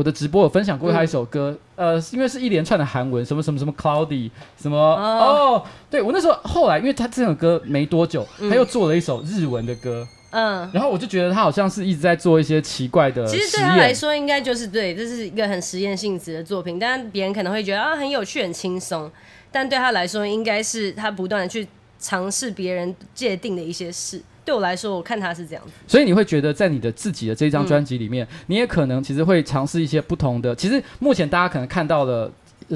[0.00, 19.12] 我的直播有分享过他一首歌，嗯、呃，因为是一连串的韩文，什么什么什么 cloudy，什么哦，哦，对我那时候后来，因为他这首歌没多久，嗯、他又做了一首日文的歌，嗯，然后我就觉得他好像是一直在做一些奇怪的，其实对他来说应该就是对，这是一个很实验性质的作品，但别人可能会觉得啊很有趣很轻松，
[19.52, 21.68] 但对他来说应该是他不断的去
[22.00, 24.20] 尝试别人界定的一些事。
[24.42, 30.56] 对我来说，我看他是这样子，所以你会觉得在你的自己的这张专辑里面，嗯、你也可能其实会尝试一些不同的。
[30.56, 32.32] 其实目前大家可能看到了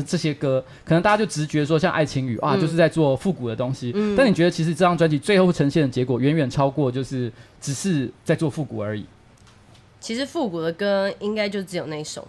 [0.06, 3.90] 这些歌，可能大家就直觉说像《爱情雨》啊，就是在做复古的东西。
[3.94, 9.04] 嗯、但你觉得其实这张专辑最后呈现的结果远远超过就是只是在做复古而已。
[10.00, 12.28] 其实复古的歌应该就只有那一首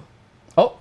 [0.56, 0.72] 哦，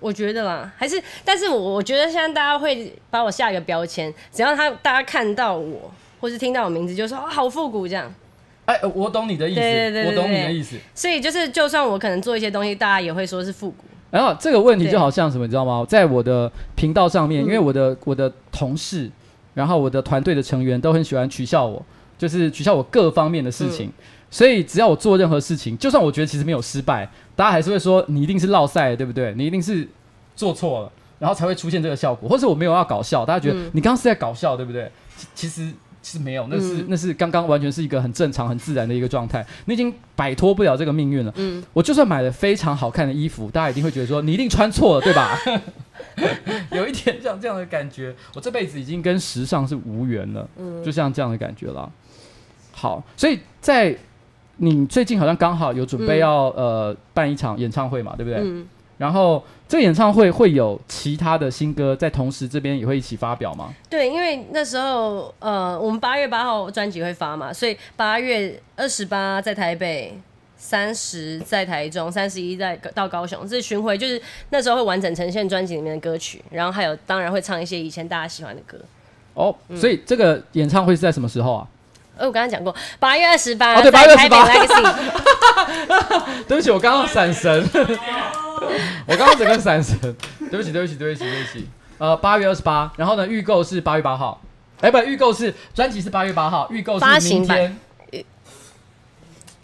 [0.00, 5.92] 我觉得啦，还是，但是我我觉得现在大家会把我下一个标签，只要他大家看到我。
[6.20, 8.12] 或是听到我名字就说啊，好复古这样，
[8.64, 10.76] 哎，我懂你的意思，对对对对，我懂你的意思。
[10.92, 13.84] 所以就是，就算我可能做一些东西，大家也会说是复古。
[14.10, 15.86] 然后这个问题就好像什么，你知道吗？
[15.88, 19.08] 在我的频道上面，因为我的我的同事，
[19.54, 21.80] 然后我的团队的成员都很喜欢取笑我，
[22.18, 23.88] 就是取笑我各方面的事情。
[24.28, 27.08] 所以只要我做任何事情，就算我觉得其实没有失败，
[27.38, 29.32] 大家还是会说你一定是落赛，对不对？
[29.36, 29.86] 你一定是
[30.34, 32.28] 做错了，然后才会出现这个效果。
[32.28, 34.90] 或者我没有要搞笑，大家觉得你刚刚是在搞笑，对不对？
[35.36, 35.72] 其实。
[36.00, 39.44] 其实没有，那是、嗯、那是刚刚完全是一个很正常、很自然的一个状态。
[39.66, 41.32] 你已经摆脱不了这个命运了。
[41.36, 45.36] 嗯，我就算买了非常好看的衣服，大家一定会觉得说你一定穿错了，对吧？
[46.70, 50.48] 有一点像这样的感觉，我这辈子已经跟时尚是无缘了。
[50.56, 51.92] 嗯，就像这样的感觉了。
[52.72, 53.94] 好，所以在
[54.58, 58.40] 你最近好像刚好有准备要、嗯、呃办一场演唱会嘛，对不对？
[58.40, 58.66] 嗯。
[58.98, 63.72] 然后这个演唱会会有其他的新歌在同时这边也会一起发表吗？
[63.88, 70.18] 对，因为那时候呃，我们八月八号专辑会发嘛，所以八月二十八在台北，
[70.56, 78.76] 三十在台中，三十一在到高雄，这是巡回，就是那时候会完整呈现专辑里面的歌曲，然后还有当然会唱一些以前大家喜欢的歌。
[79.34, 81.68] 哦，嗯、所以这个演唱会是在什么时候啊？
[82.18, 84.44] 呃，我刚刚讲过，八月二十八，哦对，八月二十八。
[86.48, 87.66] 对不起，我刚刚闪神。
[89.06, 89.96] 我刚刚整个闪神，
[90.50, 91.68] 对不起，对不起，对不起，对不起。
[91.98, 94.40] 呃，八月二十八，然后呢，预购是八月八号。
[94.80, 97.78] 哎，不，预购是专辑是八月八号，预购是明天。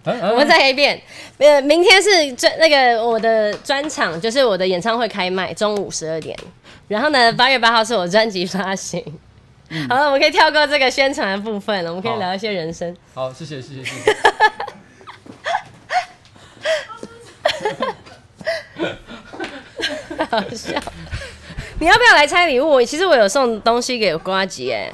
[0.06, 1.00] 嗯嗯、我们再一遍，
[1.38, 6.38] 呃，明天是专那个我的专场，就是我的演唱会开卖，中午十二点。
[6.88, 9.02] 然后呢，八月八号是我专辑发行。
[9.70, 12.96] 嗯、好了，我们可以跳过这个宣传的部分了，我们可以聊一些人生。
[13.14, 14.16] 好，好谢谢，谢谢，谢谢。
[20.30, 20.80] 好笑！
[21.78, 22.82] 你要不要来拆礼物？
[22.82, 24.90] 其实我有送东西给瓜吉哎，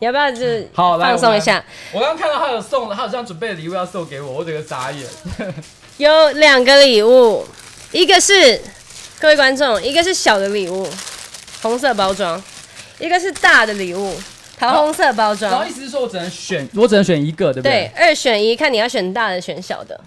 [0.00, 1.62] 你要不要就是好放松一下？
[1.92, 5.06] 我刚刚看到他有送，他好像准备了礼物要送给我，我整个眨眼。
[5.98, 7.46] 有两个礼物，
[7.92, 8.60] 一个是
[9.20, 10.88] 各位观众，一个是小的礼物，
[11.62, 12.42] 红色包装；
[13.02, 14.14] 一个是大的礼物，
[14.56, 15.50] 桃红色包装。
[15.50, 17.90] 然后意思是说我只能选，我只能选一个，对不对？
[17.96, 20.00] 对，二选一，看你要选大的，选小的。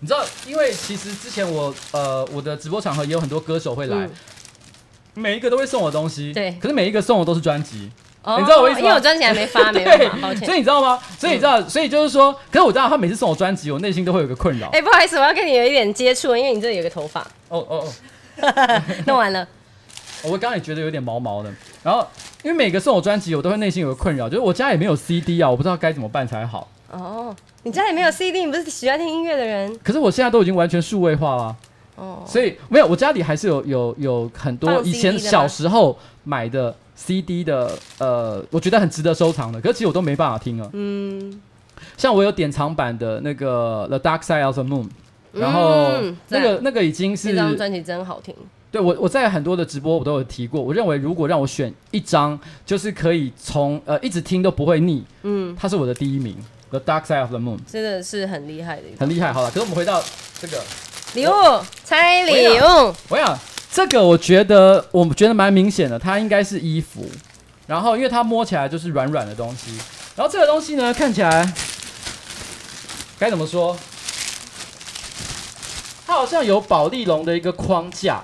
[0.00, 4.10] 你知道，因为其实之前我呃我的直播场合也有很多歌手会来，嗯、
[5.12, 7.90] 每一个都会送我东西，对，可是每一个送我都是专辑，
[8.22, 8.84] 哦、你知道我意思吗？
[8.86, 10.46] 因为我专辑还没发，没办法，抱歉。
[10.46, 10.98] 所以你知道吗？
[11.18, 14.68] 所以你知道，嗯、所以就是说，可是我知道他每次送我专辑，我内心都会有个困扰。
[14.68, 17.20] 哎、欸，不好意思，我要跟你有一点接触，因为你这里有个头发。
[17.48, 17.84] 哦哦
[18.40, 19.46] 哦， 弄完了。
[20.22, 22.04] 我刚刚也觉得有点毛毛的，然后
[22.42, 26.68] 因为每个送我专辑，我都会内心有个困扰，就是我家也没有 CD 啊，我不知道该怎么办才好。
[26.90, 27.34] 哦。
[27.64, 29.78] 你家里没有 CD，你不是喜欢听音乐的人？
[29.82, 31.56] 可是我现在都已经完全数位化了，
[31.96, 39.60] 哦，所以没有，我家里还是有有有很多以前小时候买的 CD 的，呃，我觉得很值得收藏的。
[39.60, 41.38] 可是其实我都没办法听了，嗯，
[41.98, 44.84] 像我有典藏版的那个《The Dark Side of the Moon》，
[45.32, 45.90] 然后
[46.28, 48.34] 那个那个已经是这张专辑真好听。
[48.70, 56.36] 对我我在很多的直播我都有提过，我认为如果让我选一张，就是可以从呃一直听都不会腻，嗯，它是我的第一名。
[56.70, 59.32] The Dark Side of the Moon 真的是很厉害的，很厉害。
[59.32, 60.04] 好了，可是我们回到
[60.38, 60.62] 这个
[61.14, 61.30] 礼物
[61.82, 62.94] 拆礼物。
[63.08, 63.38] 我想
[63.72, 67.08] 这个，我觉得我觉得蛮明显的，它应该是衣服。
[67.66, 69.78] 然后，因为它摸起来就是软软的东西。
[70.14, 71.50] 然后这个东西呢，看起来
[73.18, 73.74] 该怎么说？
[76.06, 78.22] 它好像有保丽龙的一个框架。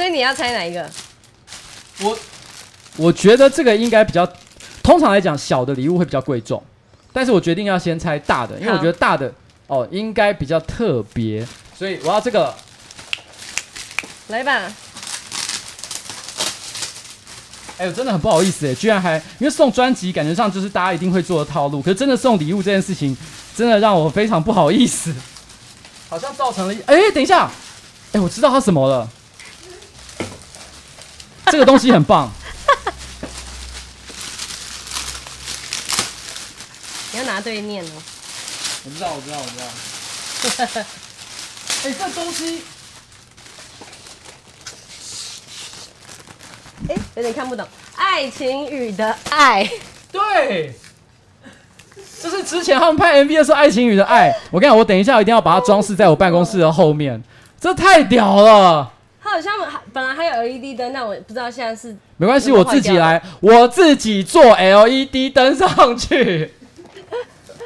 [0.00, 0.88] 所以你要猜哪一个？
[2.00, 2.18] 我
[2.96, 4.26] 我觉得这个应该比较。
[4.82, 6.62] 通常来讲，小的礼物会比较贵重，
[7.12, 9.30] 但是我决定要先猜大的，因为我觉得大的
[9.66, 11.46] 哦应该比较特别，
[11.78, 12.54] 所以我要这个。
[14.28, 14.72] 来吧。
[17.76, 23.14] 哎呦，真的很不好意思哎，居然还因为送专辑，感觉上就是大家一定会做的套路，可是真的送礼物这件事情，
[23.54, 25.14] 真的让我非常不好意思，
[26.08, 27.50] 好像造成了一哎，等一下，
[28.12, 29.06] 哎，我知道他什么了，
[31.50, 32.30] 这个东西很棒。
[37.12, 37.88] 你要拿对面哦，
[38.84, 39.64] 我知道，我知道，我知道。
[41.82, 42.62] 哎、欸，这东西，
[46.88, 47.66] 哎、欸，有点看不懂。
[47.96, 49.68] 爱情语的爱，
[50.12, 50.74] 对，
[52.22, 54.32] 这是之前他们拍 MV 的时候，爱情语的爱。
[54.50, 57.22] 我跟你讲，我等一下一定要把它装饰在我办公室的后面，
[57.58, 58.92] 这太屌了。
[59.30, 61.96] 它好像本来还有 LED 灯，但我不知道现在是。
[62.16, 66.52] 没关系，我自己来，我自己做 LED 灯上去。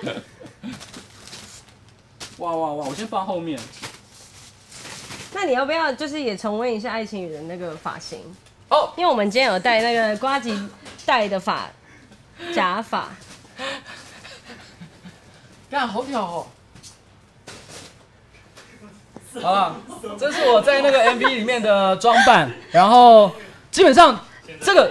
[2.36, 2.86] 哇哇哇！
[2.86, 3.58] 我先放后面。
[5.32, 8.18] 那你要不要就是也重温一下爱情语的那个发型？
[8.68, 8.90] 哦，oh!
[8.98, 10.54] 因为我们今天有戴那个瓜吉
[11.06, 11.66] 戴的发
[12.54, 13.08] 假发。
[15.70, 16.46] 干，好屌哦！
[19.40, 19.76] 好了，
[20.18, 22.50] 这是我在那个 MV 里面的装扮。
[22.70, 23.30] 然后
[23.70, 24.18] 基本上
[24.60, 24.90] 这个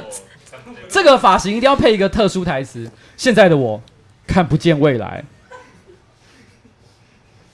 [0.87, 2.89] 这个发型一定要配一个特殊台词。
[3.17, 3.81] 现在的我。
[4.25, 5.21] 看不见未来。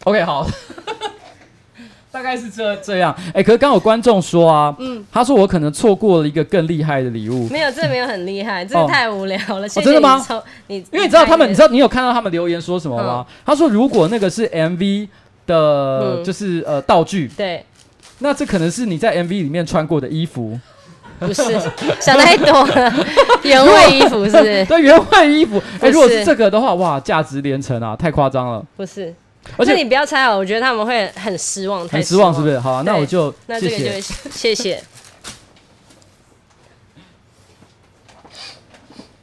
[0.04, 0.48] OK，好，
[2.12, 3.14] 大概是这这样。
[3.30, 7.50] 哎、欸，可是刚有观众说啊，嗯，他说我可能错过了一个更厉害的礼物。
[7.50, 9.68] 没有，这没有很厉害，这太无聊了。
[9.68, 10.24] 谢谢你真的吗？
[10.68, 13.26] 你因为你知道他们，你知道你有看到他们留言说什么吗？
[13.44, 15.08] 他说如果那个是 MV
[15.50, 17.66] 的，就是呃道具，对，
[18.20, 20.60] 那这可能是你在 MV 里面穿过的衣服。
[21.20, 21.44] 不是，
[22.00, 23.06] 想太多了。
[23.44, 24.64] 原味衣服是不是？
[24.64, 25.62] 对，原味衣服。
[25.82, 28.66] 哎，如果是这个的话，哇，价值连城啊，太夸张了。
[28.78, 29.14] 不是，
[29.58, 32.58] 而且你不要猜哦，我觉得他们会很失望，很失望，是不是？
[32.58, 34.82] 好，那我就那这个就谢谢。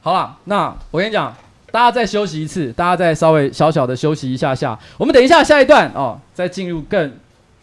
[0.02, 1.34] 好了，那我跟你讲，
[1.76, 7.12] 大家再休息一次，大家再稍微小小的休息一下下，我们等一下下一段哦，再进入更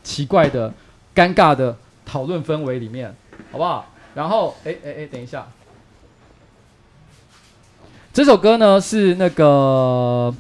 [0.04, 0.72] 奇怪的、
[1.16, 3.12] 尴尬的讨论氛围里面，
[3.52, 3.88] 好不好？
[4.14, 5.48] 然后，哎哎哎，等一下，
[8.14, 10.32] 这首歌呢是那个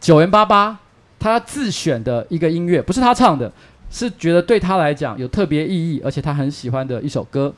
[0.00, 0.80] 九元八八
[1.20, 3.52] 他自选的一个音乐，不是他唱的，
[3.88, 7.54] 是觉得对他来讲有特别意义，而且他很喜欢的一首歌。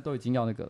[0.00, 0.68] 都已经要那个。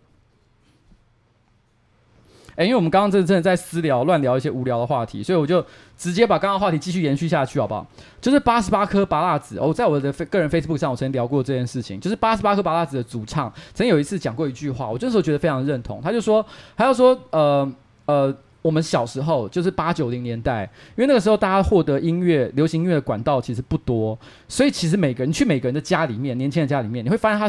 [2.56, 5.64] 哎、因为我们刚刚真的真的在私聊、乱聊一些无聊的话题，所以我就
[5.96, 7.86] 直接把刚刚话题继续延续下去，好不好？
[8.20, 11.98] 就是八十八颗芭乐籽哦，在我的个人 Facebook 上，我曾经聊过这件事情。
[11.98, 16.02] 就是八十八颗芭乐籽的主唱，曾经有一次讲过一句话，我这时候觉得非常认同。
[16.02, 16.44] 他就说，
[16.76, 17.72] 他就说，呃
[18.04, 20.64] 呃，我们小时候就是八九零年代，
[20.96, 24.18] 因为那个时候大家获得音乐、流行音乐的管道其实不多，
[24.48, 27.48] 所以其实每个人去每个人的家里面，年轻人家里面，你会发现他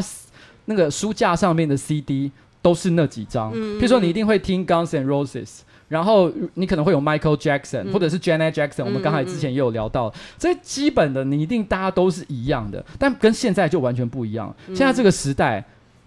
[0.64, 2.30] 那个书架上面的 CD。
[2.64, 14.54] 都是那几张，譬如说你一定会听 Guns and Roses，然后你可能会有 Michael Jackson，或者是 Janet Jackson，我们刚才之前也有聊到，这基本的你一定大家都是一样的，但跟现在就完全不一样。
[14.68, 15.64] 现在这个时代。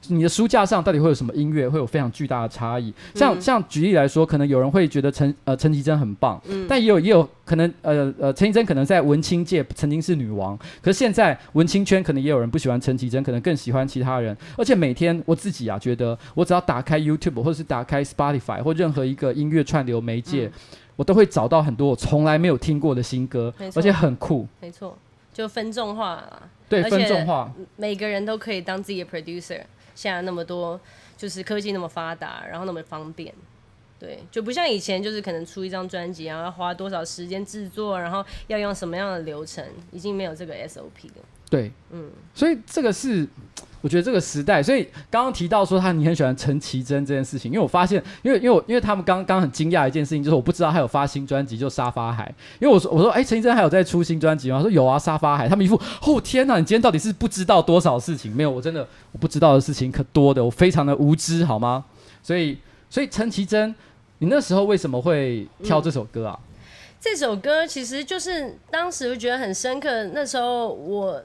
[0.09, 1.67] 你的书架上到底会有什么音乐？
[1.67, 2.93] 会有非常巨大的差异。
[3.13, 14.35] 像像举例来说，可能有人会觉得陈呃陈绮贞很棒，嗯、但也有也有可能呃呃陈绮贞可能在文青界曾经是女王，可是现在文青圈可能也有人不喜欢陈绮贞，可能更喜欢其他人。
[14.57, 20.51] 而且每天我自己啊觉得，我只要打开 YouTube 或者是打开 Spotify 或任何一个音乐串流媒介，嗯、
[20.95, 24.47] 我都会找到很多我从来没有听过的新歌，而且很酷。
[24.61, 24.97] 没错，
[25.33, 26.43] 就分众化了。
[26.67, 29.61] 对，分众化，每个人都可以当自己的 producer。
[29.95, 30.79] 现在那么多，
[31.17, 33.33] 就是科技那么发达，然后那么方便，
[33.97, 41.23] 对，就不像以前，就是可能出一张专辑，然后要花多少时间制作，然后要用什么样的流程，已经没有这个 SOP 了。
[41.49, 43.27] 对，嗯，所以这个是。
[43.85, 44.81] 我觉得这个时代，所以
[45.11, 52.33] 刚刚提到说他你很喜欢陈绮贞这件事情，因为我发现，因为因为因为他们刚刚很惊讶一件事情，就是我不知道他有发新专辑，就沙发海。
[52.59, 54.57] 因为我说我说哎，陈绮贞还有在出新专辑吗？
[54.57, 55.47] 他说有啊，沙发海。
[55.47, 58.35] 他们一副哦天哪，你今天到底是不知道多少事情？
[58.35, 58.81] 没有，我真的
[59.11, 61.85] 我不知道的事情可多的，我非常的无知，好吗？
[62.23, 62.57] 所以
[62.89, 63.75] 所以陈绮贞，
[64.17, 66.39] 你那时候为什么会挑这首歌啊？
[66.99, 71.21] 这首歌其实就是当时我觉得很深刻，那时候我。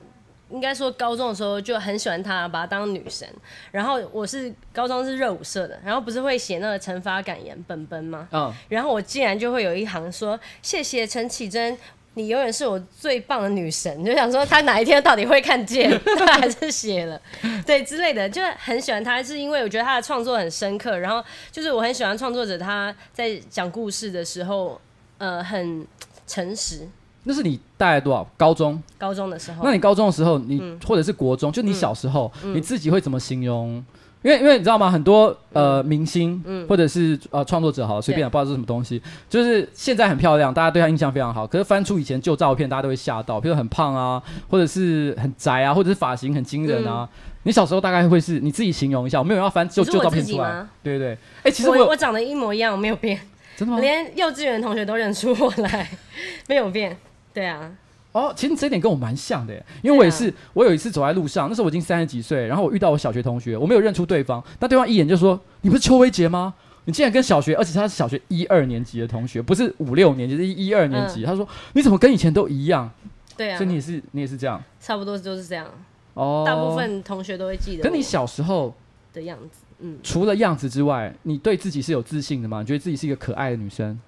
[0.50, 3.28] 应该说高中的时候就很喜欢她，把她当女神。
[3.70, 8.28] 然后我是高中是热舞社的，然后不是会写那个惩罚感言本本吗？
[8.32, 8.44] 嗯。
[8.44, 8.54] Oh.
[8.68, 11.78] 然后我竟然就会有一行说：“谢谢陈绮贞，
[12.14, 17.20] 你永远是我最棒的女神。”就想说她哪一天到底会看见，她还是写了，
[17.64, 20.98] 对之类的，就很喜欢她，是因为我觉得她的创作很深刻。
[20.98, 24.80] 然后就是我很喜欢创作者他在讲故事的时候，
[25.18, 25.86] 呃，很
[26.26, 26.88] 诚实。
[27.24, 28.26] 那是你大概多少？
[28.36, 28.82] 高中？
[28.96, 29.62] 高中的时候。
[29.62, 33.76] 那你高中的时候，你、嗯、或者是国中，就你小时候，嗯、你自己会怎么形容？
[33.76, 33.84] 嗯、
[34.22, 34.90] 因为因为你知道吗？
[34.90, 41.46] 很多呃明星，嗯、或者是呃创作者，好随便不知道是什么东西，就是现在很漂亮，大家对他印象非常好。
[41.46, 47.06] 可是翻出以前旧照片，大家都会吓到，比如很胖啊，或者是很宅啊，或者是发型很惊人啊。
[47.12, 49.18] 嗯、你小时候大概会是你自己形容一下？
[49.18, 50.66] 我没有要翻旧旧照片出来。
[50.82, 51.12] 对对对。
[51.12, 53.20] 哎、欸，其实我我长得一模一样，我没有变。
[53.56, 53.80] 真的吗？
[53.80, 55.86] 连幼稚园的同学都认出我来，
[56.48, 56.96] 没有变。
[57.32, 57.72] 对啊，
[58.12, 66.52] 哦，其实这一点跟我蛮像的耶，因为我也是，啊、我有一次走在路上，那时候我已经三十几岁，然后我遇到我小学同学，我没有认出对方，但对方一眼就说：“你不是邱威杰吗？
[66.86, 71.22] 你竟然跟小学，而且他是小学一二年级的同学，不是五六年级，是一二年级。
[71.22, 72.90] 嗯”他说：“你怎么跟以前都一样？”
[73.36, 75.66] 对啊，所以你也是，你也是这样，差不多就是这样。
[76.14, 78.74] 哦，大部分同学都会记得跟你小时候
[79.12, 79.60] 的样子。
[79.78, 82.60] 嗯，除了样子之外，你对自己是有自信的吗？
[82.60, 83.98] 你觉得自己是一个可爱的女生？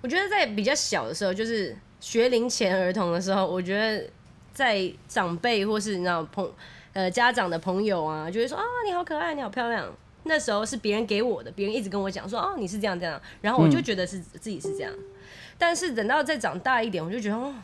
[0.00, 1.76] 我觉得在比较小的时候，就是。
[2.00, 4.08] 学龄前儿童的时候，我觉得
[4.52, 6.50] 在长辈或是你知道朋
[6.92, 9.86] 呃家长的朋友啊，就会说啊，你好可爱，你好漂亮。
[10.24, 14.92] 那时候是别人给我的，别人一直跟我讲说哦，你是这样这样，然后我就觉得是自己是这样。
[14.92, 15.04] 嗯、
[15.56, 17.54] 但是等到再长大一点，我就觉得哦，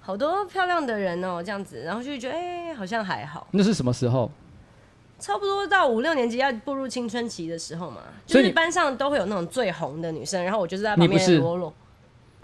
[0.00, 3.46] 好多漂亮的人哦，这样子，然后就觉得哎、欸，好像还好。
[3.52, 4.30] 那是什么时候？
[5.18, 11.72] 差不多到五六年级要步入青春期的时候嘛，就是班上都会有那种最红的女生，然后我就是在旁边裸裸。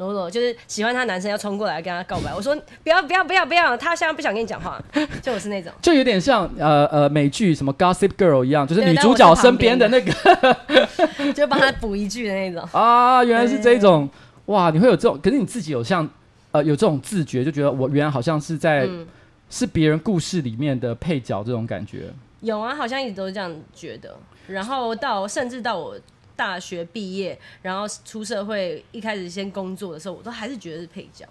[0.02, 4.82] 罗罗就是喜欢他男生要冲过来跟他告白，我说不要不要不要不要，他现在不想跟你讲话，
[5.22, 12.68] 就我是那种，就有点像呃呃美剧什么 Gossip Girl 一样，就是女主角身边的那个，就帮他补一句的那种。
[12.72, 14.08] 啊，原来是这种
[14.46, 16.08] 哇，你会有这种，可是你自己有像
[16.50, 19.06] 呃有这种自觉，就觉得我原来好像是在、嗯、
[19.48, 24.16] 是别人故事里面的配角这种感觉，有啊，好像一直都是这样觉得，
[24.48, 25.96] 然后到甚至到我。
[26.36, 31.26] 大学毕业，然后出社会，一开始先工作的时候，我都还是觉得是配角。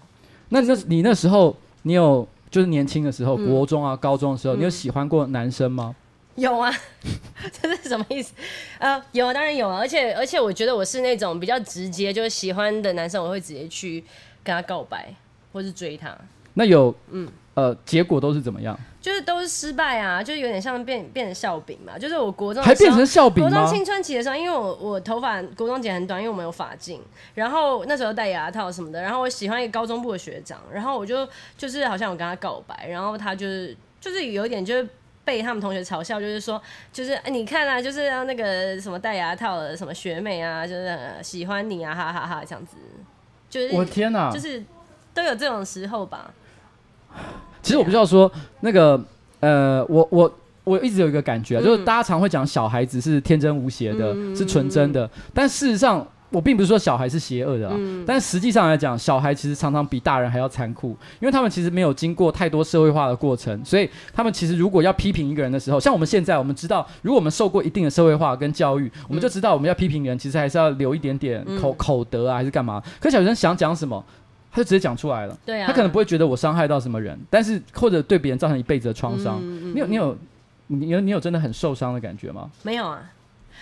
[0.48, 5.94] 那那你那时候，你有就是年轻的时候，嗯、国中啊、高中的时候，嗯、你有喜欢过男生吗？
[6.36, 6.72] 有啊，
[7.52, 8.32] 这是什么意思？
[8.78, 9.78] 呃，有啊，当然有啊。
[9.78, 14.02] 而且而且，我觉得我是那种比较直接，就是喜欢的男生，我会直接去
[14.42, 15.14] 跟他告白，
[15.52, 16.16] 或是追他。
[16.54, 17.28] 那有嗯。
[17.54, 18.78] 呃，结果都是怎么样？
[19.00, 21.98] 就是都是失败啊，就是有点像变变成笑柄嘛。
[21.98, 23.42] 就是我国中还变成笑柄？
[23.42, 27.00] 国中青春期的时候，因为我我头发国中剪很短，因为我们有发镜，
[27.34, 29.02] 然后那时候戴牙套什么的。
[29.02, 31.28] 然后我喜欢一个高中部的学长，然后我就
[31.58, 34.88] 就是好像我跟他告白，然后他就是就是有一点就是
[35.24, 42.76] 被他们同学嘲笑，就是说，就是你看啊，就是那个什么戴牙套的什么学妹啊，就是喜欢你啊，哈哈哈，这样子，
[43.50, 44.62] 就是我天哪，就是
[45.12, 46.32] 都有这种时候吧。
[47.62, 49.00] 其实我不知道说那个
[49.40, 50.32] 呃，我我
[50.64, 56.06] 我一直有一个感觉、啊，就是大家常会讲小孩子是天真无邪的，嗯、是纯真的，但事实上。
[56.32, 72.82] 我并不是说小孩是邪恶的啊，嗯、但实际上来讲，小孩其实常常比大人还要残酷，因为他们其实没有经过太多社会化的过程，所以他们其实如果要批评一个人的时候，像我们现在，我们知道，如果我们受过一定的社会化跟教育，我们就知道我们要批评人，其实还是要留一点点口、嗯、口德啊，还是干嘛？
[72.98, 74.02] 可小学生想讲什么，
[74.52, 79.40] 他就直接讲出来了，对啊，他可能不会觉得我伤害到什么人，但是或者对别人造成一辈子的创伤。
[79.74, 80.18] 你有你有
[80.66, 82.50] 你有你有真的很受伤的感觉吗？
[82.62, 83.02] 没有啊。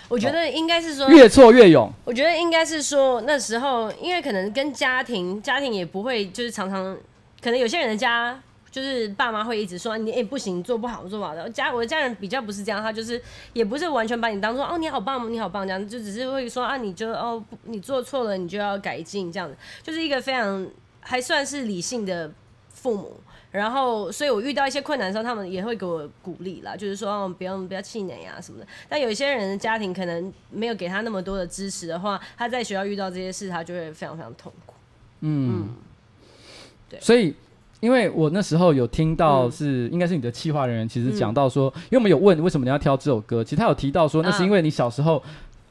[0.09, 1.89] 我觉得应该是说越挫越勇。
[2.05, 6.97] 我觉得应该是说那时候，因为可能跟家庭，家庭也不会就是常常，
[7.41, 8.37] 可能有些人的家
[8.71, 11.49] 就是爸妈会一直说你哎、欸、不行，做不好，做不好的。
[11.51, 13.21] 家我的家人比较不是这样，他就是
[13.53, 20.67] 也不是完全把你当做哦你好棒，你好棒这样，就只是会说啊你就哦你做错了，你就要改进这样子，就是一个非常
[21.01, 22.31] 还算是理性的
[22.69, 23.21] 父母。
[23.53, 28.67] 然后，所以我遇到一些困难的时候，他们也会给我鼓励啦，就是说，哦不要不要气馁啊什么的。
[28.89, 34.75] 但有一些人的家庭可能没有给他那么多的支持的话，他在学校遇到这些事，他就会非常非常痛苦。
[35.23, 35.69] 嗯，嗯
[36.89, 37.01] 对。
[37.01, 37.35] 所以，
[37.81, 45.17] 因为我那时候有听到是，应该是你的企划人员，其实讲到说，嗯、因为我们有问为什么你要挑这首歌，其实他有提到说，那是因为你小时候，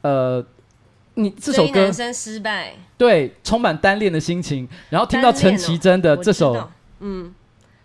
[0.02, 0.46] 啊、呃，
[1.14, 6.68] 你这首歌男生失败，对，充满单恋的心情，然后听到陈绮贞的这首，哦、
[7.00, 7.34] 嗯。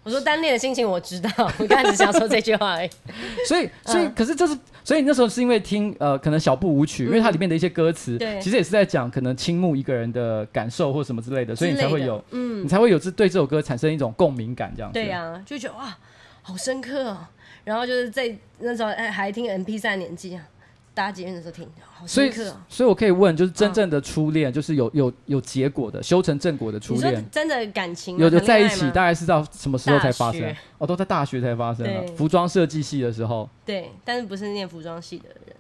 [0.06, 2.90] 我说单恋的心情我知道， 我刚才只想说这句话而已。
[3.48, 14.94] 所以，所以，可是这是，所以那时候是因为听呃，可能小步舞曲，因为它里面的一些歌词，对，其实也是在讲可能倾慕一个人的感受或什么之类的，所以你才会有，嗯，你才会有这对这首歌产生一种共鸣感，这样子。
[14.94, 15.98] 对呀，就觉得哇，
[16.44, 17.26] 好深刻哦。
[17.64, 20.48] 然后就是在那时候哎，还听 M P 三年纪啊。
[20.96, 30.56] 搭捷运的时候听，好深刻、哦、所以，所以我可以问，就是真正的初恋，就是有有有结果的，修成正果的初恋，真的感情有的在一起，大概是到什么时候才发生？
[30.78, 33.48] 哦，都在大学才发生了，服装设计系的时候。
[33.66, 35.56] 对，但是不是念服装系的人。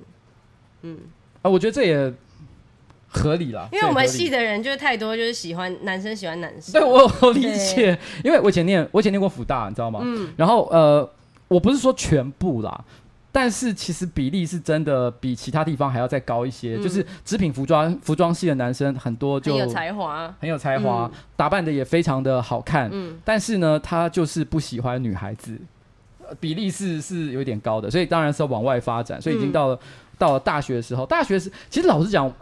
[0.83, 0.99] 嗯，
[1.41, 2.13] 啊，我觉得这也
[3.09, 6.71] 合理啦，因为我们系的人就是太多，就是喜欢男生喜欢男生。
[6.71, 9.99] 对，我我理解，因为我以前念我以前念过辅大，你知道吗？
[10.01, 10.33] 嗯。
[10.37, 11.09] 然后呃，
[11.49, 12.85] 我不是说全部啦。
[13.37, 22.89] 但是其实比例是真的比其他地方还要再高一些，嗯、就是织品服装服装系的男生很多就很有才华，很有才华，嗯、打扮的也非常的好看。
[22.93, 25.59] 嗯，但是呢，他就是不喜欢女孩子，
[26.39, 29.21] 比例是是有点高的，所以当然是要往外发展。
[29.21, 29.79] 所以已经到了、嗯、
[30.17, 32.33] 到了大学的时候，大学是其实老实讲。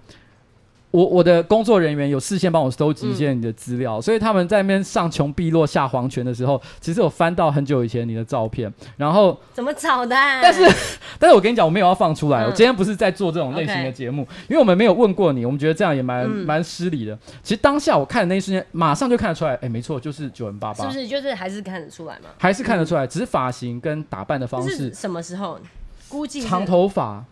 [0.94, 10.40] 我我的工作人员有事先帮我收集一些你的资料，嗯、所以他们在那边上穷碧落下黄泉的时候，其实有翻到很久以前你的照片，然后怎么找的、啊？
[10.40, 10.62] 但是
[11.18, 17.18] 但是我跟你讲，我没有要放出来，嗯、我今天不是在做这种类型的节目，嗯、因为我们没有问过你，我们觉得这样也蛮蛮、嗯、失礼的。
[17.42, 21.08] 其实当下我看的那一瞬间，马上就看得出来，哎、欸，没错，就是九人八八，是不是？
[21.08, 22.30] 就是还是看得出来吗？
[22.38, 24.94] 还是看得出来，嗯、只是发型跟打扮的方式。
[24.94, 25.60] 什么时候？
[26.08, 27.26] 估计长头发。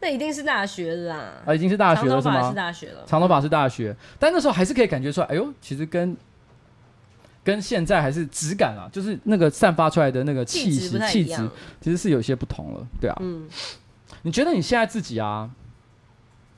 [0.00, 2.34] 那一定是大学啦，啊，已经是大学了是吗？
[2.34, 6.16] 长头发是大学了，长头发是大学，但那时候还是可以感觉出来，哎呦，其实跟
[7.42, 13.16] 跟现在还是质感啊，就是那个散发出来的那个气质气质，其实是有些不同了，对啊。
[13.20, 13.48] 嗯，
[14.22, 15.50] 你觉得你现在自己啊，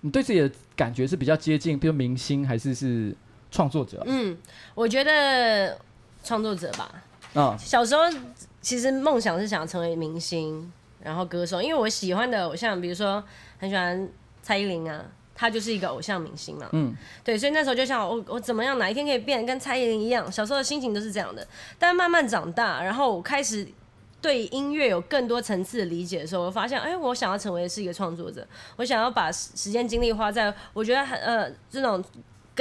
[0.01, 3.16] 你对自己的感觉是比较接近，比如明星还是是
[3.51, 4.03] 创作者？
[4.07, 4.36] 嗯，
[4.74, 5.78] 我觉得
[6.22, 6.91] 创作者吧。
[7.32, 8.03] 啊，小时候
[8.61, 10.70] 其实梦想是想成为明星。
[11.03, 13.23] 然后歌手，因为我喜欢的偶像，比如说
[13.59, 14.09] 很喜欢
[14.43, 16.69] 蔡依林啊，她就是一个偶像明星嘛。
[16.73, 16.95] 嗯，
[17.25, 20.31] 对，所以那时候就想我我怎么样哪一天可以变得跟蔡依林一样？
[20.31, 21.47] 小时候的心情都是这样的。
[21.79, 23.67] 但慢慢长大，然后我开始
[24.21, 28.47] 对音乐有更多层次的理解的时候，我发现，哎，我想要成为的是一个创作者，
[28.77, 32.03] 我想要把时间精力花在我觉得很呃这种。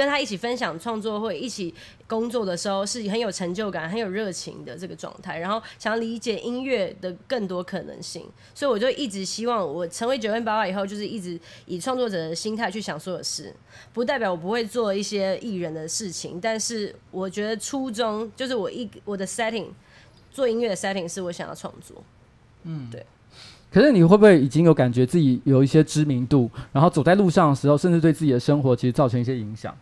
[0.00, 1.74] 跟他一起分享创作会一起
[2.06, 5.38] 工作的时候，是很有成就感、很有热情的这个状态。
[5.38, 8.24] 然后想要理解音乐的更多可能性，
[8.54, 13.54] 所以我就一直希望我成为九零八八以后，就是一直以创作者的心态去想所有事。
[13.92, 19.66] 不代表我不会做一些艺人的事情，但是我觉得初衷就是我一我的 setting
[20.30, 22.02] 做音乐的 setting 是我想要创作。
[22.62, 23.04] 嗯，对。
[23.70, 29.76] 可是你会不会已经有感觉自己有一些知名度，然后走在路上的时候，甚至对自己的生活其实造成一些影响？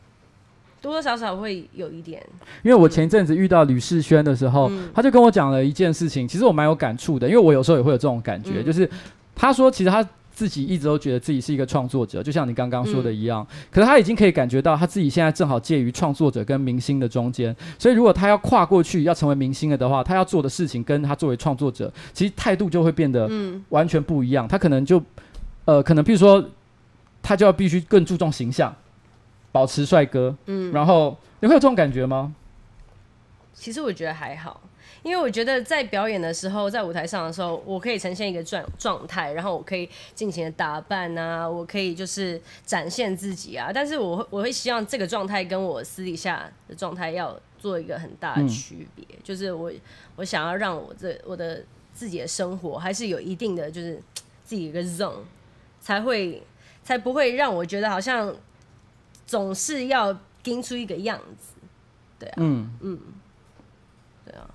[0.80, 2.22] 多多少少会有一点。
[2.62, 8.88] 因为我前一阵子遇到吕世轩的时候，嗯、他就跟我讲了一件事情，其实我蛮有感触的，因为我有时候也会有这种感觉，嗯、就是
[9.34, 13.44] 他说其实他自己一直都觉得自己是一个创作者，就像你刚刚说的一样。
[13.50, 23.28] 嗯、可是他已经可以感觉到他自己现在正好介于创作者跟明星的中间，所以如果他要跨过去要成为明星了的话，他要做的事情跟他作为创作者，其实态度就会变得
[23.70, 24.46] 完全不一样。
[24.46, 25.02] 他可能就
[25.64, 26.44] 呃，可能比如说
[27.20, 28.72] 他就要必须更注重形象，
[29.52, 30.36] 保持帅哥。
[30.46, 32.34] 嗯，然后你会有这种感觉吗？
[33.54, 34.60] 其实我觉得还好。
[35.04, 43.70] 因为我觉得在表演的时候，在舞台上的时候，我可以呈现一个状状态，然后我可以尽情的打扮啊，我可以就是展现自己啊。
[43.72, 49.70] 但是我会我会希望这个状态跟我私底下的状态要做一个很大的区别，嗯、就是我
[50.16, 51.62] 我想要让我这我的
[51.94, 54.00] 自己的生活还是有一定的就是
[54.44, 55.20] 自己一个 zone，
[55.80, 56.42] 才会
[56.82, 58.34] 才不会让我觉得好像
[59.28, 61.52] 总是要盯出一个样子，
[62.18, 62.98] 对啊，嗯嗯。
[64.24, 64.48] 对啊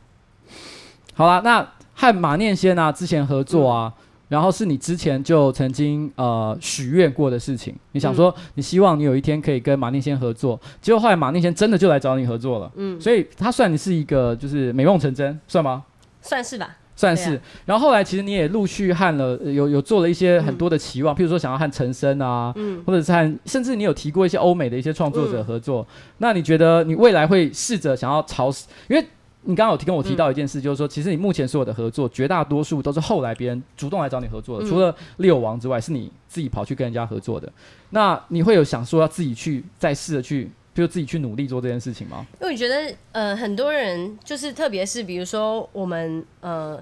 [1.13, 7.75] 好啦，那和马念先啊之前合作啊，嗯、然后是你之前就曾经呃许愿过的事情。
[7.91, 12.71] 你想说，你希望你有一天可以跟马念先合作，结果后来马念先真的就来找你合作了。
[12.75, 15.85] 嗯，所以他算你是一个就是美梦成真，算吗？
[16.19, 17.35] 算是吧，算是。
[17.35, 25.81] 啊、然后后来其实你也陆续和了有有做了一些很多的期望，嗯、譬如说想要和陈升啊，嗯，或者是和甚至你有提过一些欧美的一些创作者合作。
[25.81, 28.49] 嗯、那你觉得你未来会试着想要朝，
[28.87, 29.05] 因为。
[29.45, 37.51] 你刚刚有提跟我提到一件事，就是说，其实你目前所有的合作，绝大多数都是后来别人主动来找你合作的，除了六王之外，是你自己跑去跟人家合作的。
[37.89, 42.25] 那你会有想说要自己去再试着去，比如自己去努力做这件事情吗？
[42.41, 46.81] 因为我觉得，呃，很多人就是，特别是比如说我们，呃，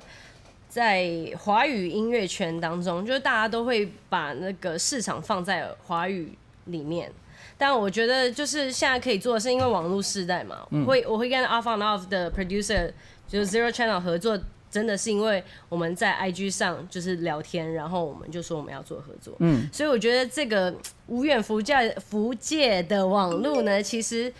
[0.70, 6.32] 在华语音乐圈当中，就是大家都会把那个市场放在华语
[6.66, 7.12] 里面。
[7.58, 12.92] 但我觉得就是现在可以做的是，因为网络时代嘛，嗯、我会我会跟 Off on Off 的 producer
[13.28, 14.40] 就是 Zero Channel 合作，
[14.72, 20.74] 真的是因为我们在 IG 上就是聊天，然后我们就说我们要做合作，嗯，所以我觉得这个
[21.08, 24.34] 无远弗届弗届的网络呢，其实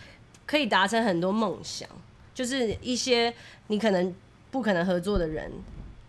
[0.46, 1.88] 可以达成很多梦想，
[2.34, 3.32] 就是一些
[3.66, 4.14] 你可能
[4.50, 5.52] 不可能合作的人，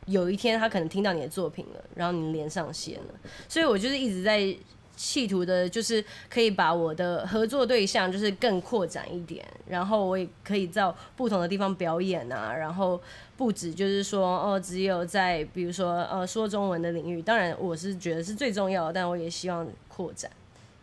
[0.06, 3.14] 有一天他可能听到你的作品了，然后你连上线了，
[3.50, 4.56] 所以我就是一直在。
[4.96, 13.02] 企图的就是可以把我的合作对象就是更扩展一点，然后我也可以到不同的地方表演啊，然后
[13.36, 20.30] 不止就是说哦，只有在比如说呃说中文的领域，当然我是觉得是最重要的，但我也希望扩展，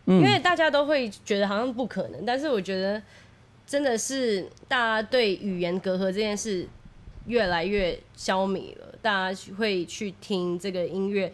[0.06, 3.00] 因为大家都会觉得好像不可能，但是我觉得
[3.66, 6.66] 真的是大家对语言隔阂这件事
[7.26, 11.32] 越来越消弭了，大家会去听这个音乐。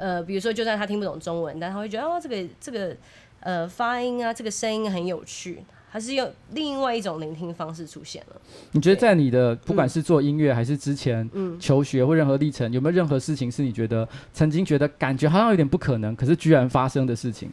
[0.00, 2.96] 呃，比如说，就算他听不懂中文，但他会觉得哦，这个这个
[3.40, 8.40] 呃发音啊，这个声音很有趣，还是用另外一种聆听方式出现了。
[8.72, 11.30] 你觉得在你的不管是做音乐，还是之前
[11.60, 17.52] 求学或任何历程，嗯、有没有任何事情是你觉得曾经觉得感觉好像有点不可能，可是居然发生的事情？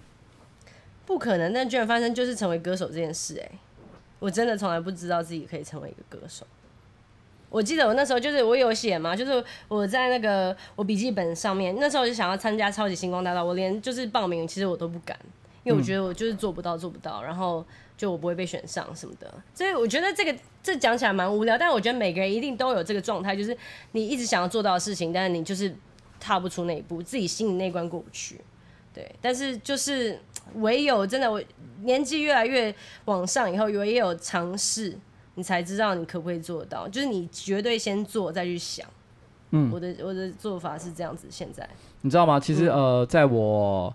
[1.06, 3.38] 不可能，但居然发生，就是成为歌手这件事。
[3.40, 3.52] 哎，
[4.20, 6.48] 我真的从来不知道自己可以成为一个歌手。
[7.50, 15.18] 我记得我那时候就是我有写嘛，就是我在那个我笔记本上面，那时候我就想要参加超级星光大道，我连就是报名，其实我都不敢，
[15.64, 19.34] 因为我觉得我就是做不到，做不到，然后就我不会被选上什么的。
[19.54, 23.56] 所以我觉得这个这讲起来蛮无聊，但我觉得每个人一定都有这个状态，就是
[23.94, 25.74] 你一直想要做到的事情，但是你就是
[26.20, 28.42] 踏不出那一步，自己心里那关过不去。
[28.94, 30.20] 对，但是就是
[30.56, 31.42] 唯有真的我
[31.84, 32.76] 年纪越来越
[33.06, 34.98] 往上以后，唯有尝试。
[35.38, 38.84] 你才知道你可不可以做到，就是你绝对先做再去想。
[39.52, 41.28] 嗯，我的我的做法是这样子。
[41.30, 41.68] 现在
[42.02, 42.40] 你知道吗？
[42.40, 43.94] 其实、嗯、呃，在我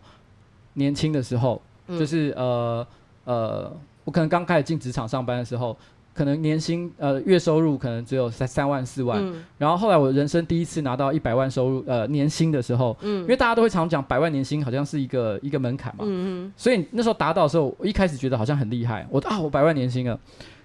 [0.74, 2.86] 年轻的时候，嗯、就是呃
[3.24, 5.76] 呃，我可能刚开始进职场上班的时候，
[6.14, 9.18] 可能年薪呃月收入可能只有三三万四万。
[9.20, 20.18] 嗯、然后后来我人生第一次拿到一百万收入呃年薪的时候，嗯，因为大家都会常讲百万年薪好像是一个一个门槛嘛，嗯嗯，所以那时候达到的时候，我一开始觉得好像很厉害，我啊我百万年薪了。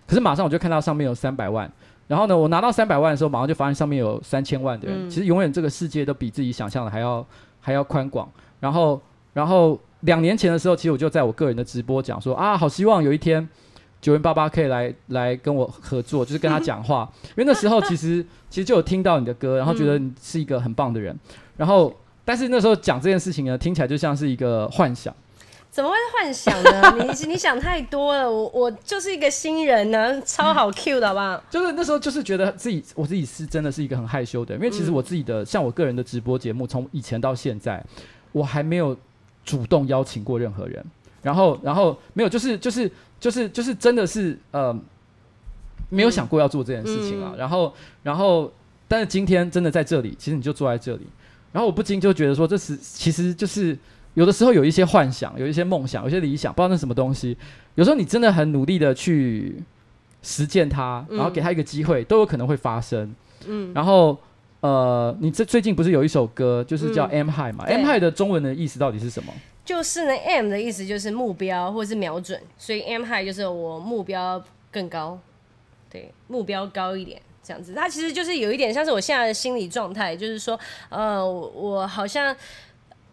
[0.08, 1.70] 可是马上我就看到上面有三百万，
[2.08, 5.06] 然后呢，我拿到三百万的时候，马上就发现上面有三千万的人。
[5.06, 7.26] 嗯、其实永远这个世界都比自己想象的还要
[7.60, 8.28] 还要宽广。
[8.62, 9.00] 然后，
[9.34, 13.46] 然后两年前的时候，其实我就在我个人的直播讲说啊，好希望有一天
[14.00, 17.10] 九零八八可以来来跟我合作，就是跟他讲话。
[17.24, 21.14] 嗯、因为那时候其实其实就有听到你的歌，然后觉得你是一个很棒的人。
[21.58, 21.94] 然后，
[22.24, 25.14] 但是那时候讲这件事情呢，听起来就像是一个幻想。
[25.78, 26.96] 怎么会幻想呢？
[26.98, 28.28] 你你想太多了。
[28.28, 31.40] 我我就是一个新人呢，超好 Q 的好不好？
[31.52, 37.86] 就是那时候就是觉得自己我自己是真的是一个很害羞的人，因为其实我自己的、嗯、像我个人的直播节目，从以前到现在，
[38.32, 38.98] 我还没有
[39.46, 40.84] 主动邀请过任何人。
[41.22, 44.76] 然后然后没有，就是就是就是就是真的是呃
[45.90, 47.34] 没有想过要做这件事情啊。
[47.36, 47.72] 嗯、然后
[48.02, 48.52] 然后
[48.88, 51.06] 但是今天真的在这里，其实你就坐在这里。
[51.52, 53.78] 然后我不禁就觉得说，这是其实就是
[54.18, 57.38] 有的时候有一些幻想，有一些梦想，有一些理想，不知道那是什么东西。
[57.76, 59.62] 有时候你真的很努力的去
[60.24, 63.16] 实践它，然后给他一个机会，嗯、都有可能会发生。
[63.46, 64.18] 嗯，然后
[64.62, 69.32] 呃，你这最近不是有一首歌，就是叫 M High 嘛、嗯、？M High 的中文的意思到底是什么？
[69.64, 75.20] 就是呢，M 的意思就是目标或者是瞄准，所以 M High 就是我目标更高，
[75.92, 77.76] 对，目标高一点这样子。
[77.76, 82.36] 它其实就是有一点像是我现在的心理状态，就是说，呃，我好像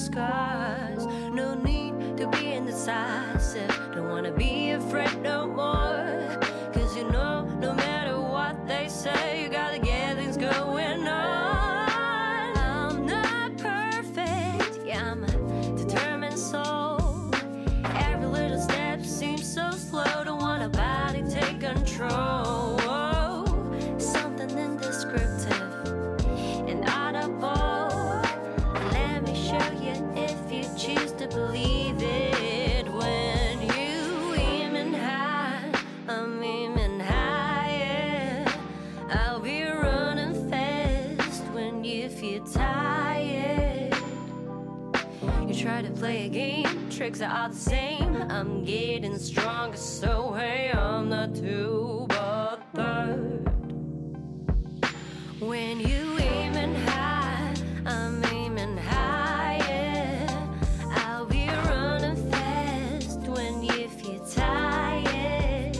[0.00, 1.06] scars.
[1.30, 3.68] No need to be indecisive.
[3.94, 6.40] Don't wanna be afraid no more.
[6.72, 12.56] Cause you know, no matter what they say, you gotta get things going on.
[12.56, 17.30] I'm not perfect, yeah, I'm a determined soul.
[18.08, 20.24] Every little step seems so slow.
[20.24, 22.39] Don't want a body take control.
[47.00, 48.14] tricks are the same.
[48.28, 53.48] I'm getting stronger, so hey, I'm not two but third.
[55.40, 57.54] When you aiming high,
[57.86, 60.28] I'm aiming higher.
[60.90, 65.76] I'll be running fast when if you're tired.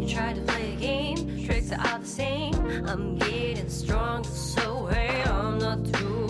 [0.00, 2.56] You try to play a game, tricks are the same.
[2.88, 6.29] I'm getting stronger, so hey, I'm not too.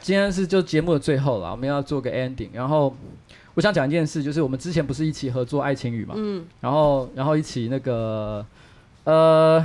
[0.00, 2.48] 今天是就节目的最后了，我们要做个 ending。
[2.52, 2.94] 然后
[3.54, 8.44] 我想讲一件事，就是我们之前不是一起合作《爱情语》嘛，嗯，然后然后一起那个
[9.04, 9.64] 呃，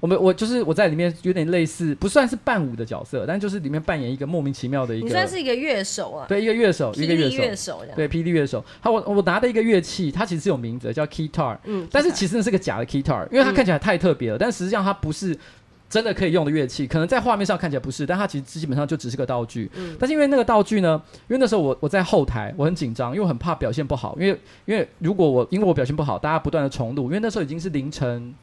[0.00, 5.06] 我们我就是我在里面有点类似，不算是伴舞的角色，但就是里面扮演一个莫名其妙的一个。
[5.06, 6.26] 你算是一个乐手啊？
[6.28, 7.82] 对，一个乐手，一个乐手。
[7.96, 8.62] 对，霹雳乐手。
[8.82, 11.56] 他，我我拿的一个乐器，它其实是有名字，叫 keytar。
[11.64, 11.88] 嗯。
[11.90, 15.38] 但是其实那是个假的 keytar，因为它看起来太特别了，嗯、但实际上它不是。
[15.88, 19.70] 真的可以用的乐器，可能在画面上看起来不是，但它其实基本上就只是个道具。
[19.74, 19.96] 嗯。
[19.98, 28.34] 但是因为那个道具呢，因为那时候我我在后台，我很紧张，因为我很怕表现不好，因为因为如果我因为我表现不好，大家不断的重录，因为那时候已经是凌晨，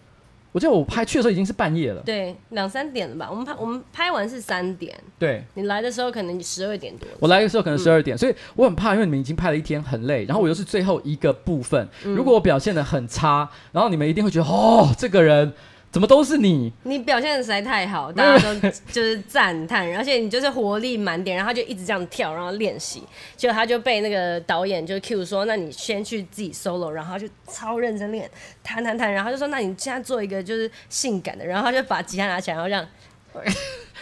[0.54, 2.02] 我记得我拍去的时候已经是半夜了。
[2.06, 3.28] 对，两三点了吧？
[3.30, 4.98] 我们拍我们拍完是三点。
[5.20, 5.44] 对。
[5.56, 7.08] 你来的时候可能十二点多。
[7.20, 15.52] 我来的时候可能十二点，嗯，所以我很怕，因为你们已经拍了一天很累，然后我又是最后一个部分，嗯，如果我表现的很差，然后你们一定会觉得哦，这个人。
[15.92, 16.72] 怎么都是你？
[16.84, 23.04] 你表现的实在太好， 大家都就是赞叹，而且你就是活力满点，然后他就一直这样跳，然后练习，
[23.36, 28.30] 结果他就被那个导演就 cue 说，那你先去自己 solo，然后就超认真练，
[28.64, 32.88] 弹弹弹，然后他就说，那你现在做一个就是性感的，然后他就把吉他拿起来，然后这样。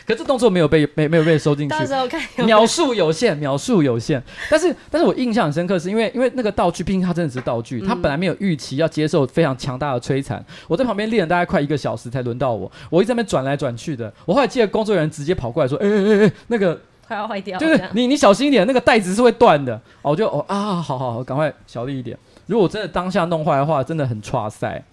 [0.10, 4.20] 可这动作没有被没没有被收进去，到时候看秒数有限，秒数有限。
[4.50, 10.44] 但是但是我印象很深刻，是因为因为那个道具，毕竟它真的是道具，它本来没有预期要接受非常强大的摧残。
[10.68, 14.12] 我在旁边练了大概快一个小时才轮到我，我一直在那边转来转去的。
[14.26, 22.18] 我后来记得工作人员直接跑过来说：“哎哎哎，那个快要坏掉，就是你你小心一点，那个带子是会断的。”哦，我就哦啊，好好好，赶快小力一点。
[22.48, 24.84] 如果我真的当下弄坏的话，真的很挫赛。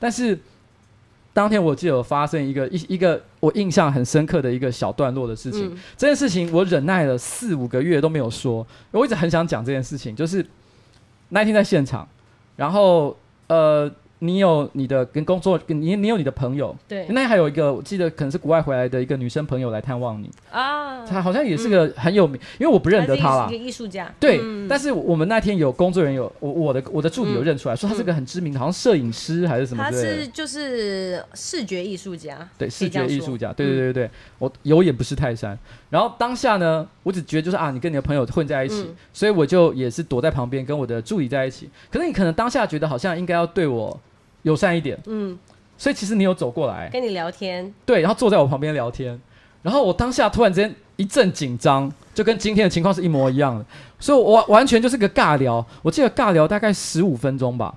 [0.00, 0.38] 但是。
[1.32, 10.44] 当天我记得有发生一个一一个我印象很深刻的一个小段落的事情，嗯、这件事情我忍耐了四五个月都没有说，我一直很想讲这件事情，就是
[11.30, 12.08] 那天在现场，
[12.56, 13.90] 然后呃。
[14.24, 20.30] 你有你的跟工作，你你有你的朋友，对，那还有一个，我记得可能是国外回来的一个女生朋友来探望你。
[20.48, 35.58] 啊，她好像也是个很有名，嗯、因为我不认得她啦，一个艺术家，对、嗯，但是我们那天有工作人员有我我的我的助理有认出来、嗯、说她是个很知名的，好像摄影师还是什么，她是就是视觉艺术家，对，视觉艺术家，对对对对，我有眼不识泰山，
[35.90, 44.00] 然后当下呢，我只觉得就是啊，你跟你的朋友混在一起，嗯、所以我就也是躲在旁边跟我的助理在一起，可是你可能当下觉得好像应该要对我。
[44.42, 45.38] 友善一点，嗯，
[45.78, 46.88] 所以其实你有走过来。
[46.92, 49.20] 跟你聊天，对，然后坐在我旁边聊天，
[49.62, 53.64] 然后我当下突然之间一阵紧张，就跟今天的情况是一模一样的，
[53.98, 57.74] 所以我完全就是个尬聊，我记得尬聊大概十五分钟吧。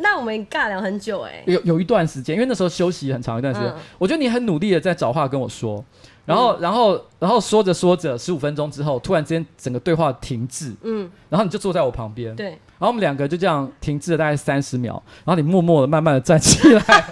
[0.00, 5.84] 那我们尬聊很久哎、欸，有有一段时间，因为那时候休息很长一段时间，嗯、我觉得你很努力的在找话跟我说，
[6.26, 12.58] 然后、嗯、然后然后说着说着十五分钟之后，突然之间整个对话停滞，嗯，然后你就坐在我旁边，对。
[12.78, 17.04] 然后我们两个就这样停滞了大概三十秒，然后你默默的、慢慢的站起来，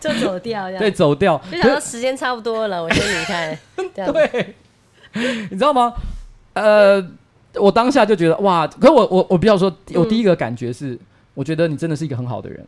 [0.00, 1.40] 就走掉，对，走掉。
[1.50, 3.58] 就想说时间差不多了，我先离开。
[3.94, 4.54] 对，
[5.50, 5.92] 你知道吗？
[6.54, 7.04] 呃，
[7.54, 11.00] 我当下就觉得哇，可是我我我比较说，我第一个感觉是、嗯，
[11.34, 12.66] 我觉得你真的是一个很好的人。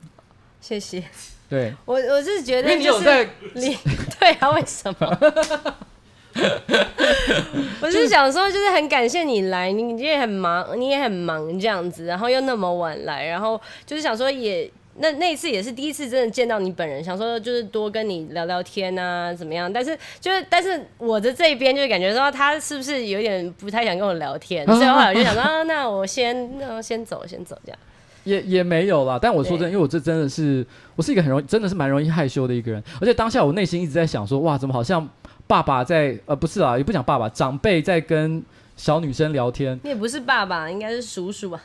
[0.60, 1.02] 谢谢。
[1.48, 3.78] 对，我我是觉得、就是，因为你有在，你
[4.18, 5.18] 对啊，为什么？
[7.82, 19.72] 我是想说，就是很感谢你来，你也很忙，你也很忙这样子，然后又那么晚来，然后就是想说也那那一次也是第一次真的见到你本人，想说就是多跟你聊聊天啊，怎么样？
[19.72, 27.78] 但是就是但是我的这边就是感觉说他是不是有点不太想跟我聊天，所以后来我就想说啊，那我先那我先走先走这样。
[28.24, 30.64] 也也没有啦，但我说真的，因为我这真的是
[30.94, 35.08] 我是一个很容易真的是蛮容易害羞的一个人，而且当下我内心一直在想说，哇，怎么好像。
[35.46, 38.42] 爸爸在呃不是啊，也不讲爸爸，长辈在跟
[38.76, 39.78] 小女生聊天。
[39.82, 41.60] 你也不是爸爸，应该是叔叔吧？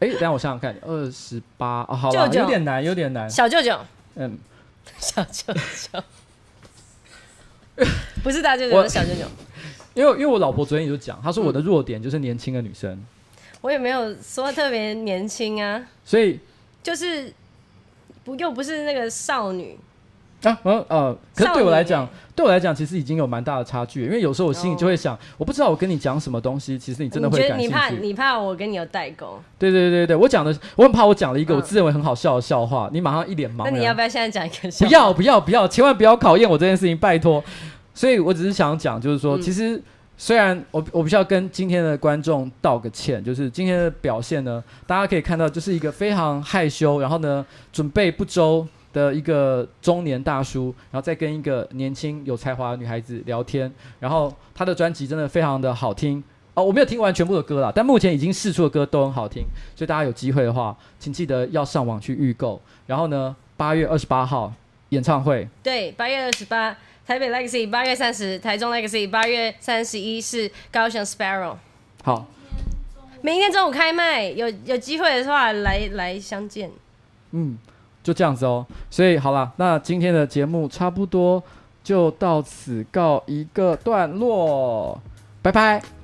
[0.00, 3.28] 哎、欸，等下我想想看，二十八，好了，有点难，有点难。
[3.30, 3.78] 小舅舅，
[4.14, 4.38] 嗯，
[4.98, 6.02] 小舅舅，
[8.22, 9.26] 不是大舅舅，是小舅舅。
[9.94, 12.98] 因为因为我老婆昨天也就讲，她说我的弱点就是年轻的女生。
[13.60, 16.40] 我也没有说特别年轻啊，所以
[16.82, 17.32] 就是
[18.24, 19.78] 不又不是那个少女。
[20.42, 24.04] 啊，嗯呃，可是对我来讲，对我来讲，其实已经有蛮大的差距。
[24.04, 27.62] 因为有时候我心里就会想，哦、我不知道我跟你讲什么东西，其实你真的会感兴趣。
[27.62, 29.40] 你怕你怕我跟你有代沟？
[29.58, 33.72] 对对对对，我讲的，我很怕我讲了一个我自认为很好笑的笑话，嗯、你马上一脸茫然。
[33.72, 34.88] 那你要不要现在讲一个笑话？
[34.88, 37.42] 不要不要不要，千万不要考验我这件事情，拜托。
[37.94, 39.80] 所以我只是想讲，就是说，嗯、其实
[40.16, 48.66] 虽然我我必须要跟今天的观众道个歉，就是今天的表现呢，大家可以看到，就是一个非常害羞，然后呢，准备不周。
[48.92, 56.22] 的一个中年大叔，然后再跟一个年轻有才华的女孩子聊天，然后他的专辑真的非常的好听
[56.54, 59.42] 哦，我没有听完全部的歌啦，但目前已经试出的歌都很好听，
[59.74, 62.60] 所以大家有机会的话，请记得要上网去预购。
[62.86, 64.52] 然后呢，八月二十八号
[64.90, 71.56] 演唱会，对，八月二十八台北 Legacy，八月三十台中 Legacy，八月三十一是高雄 Sparrow。
[72.04, 72.26] 好，
[73.22, 76.70] 明天中午开卖，有有机会的话来来相见。
[77.30, 77.56] 嗯。
[78.02, 78.66] 就这样子哦。
[78.90, 81.42] 所以好了，那今天的节目差不多
[81.82, 85.00] 就到此告一个段落，
[85.40, 86.01] 拜拜。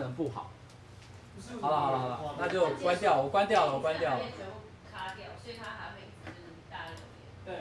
[0.00, 0.50] 可能不好。
[1.60, 4.20] 好了好了好了，那就关掉，我关掉了，我关掉了。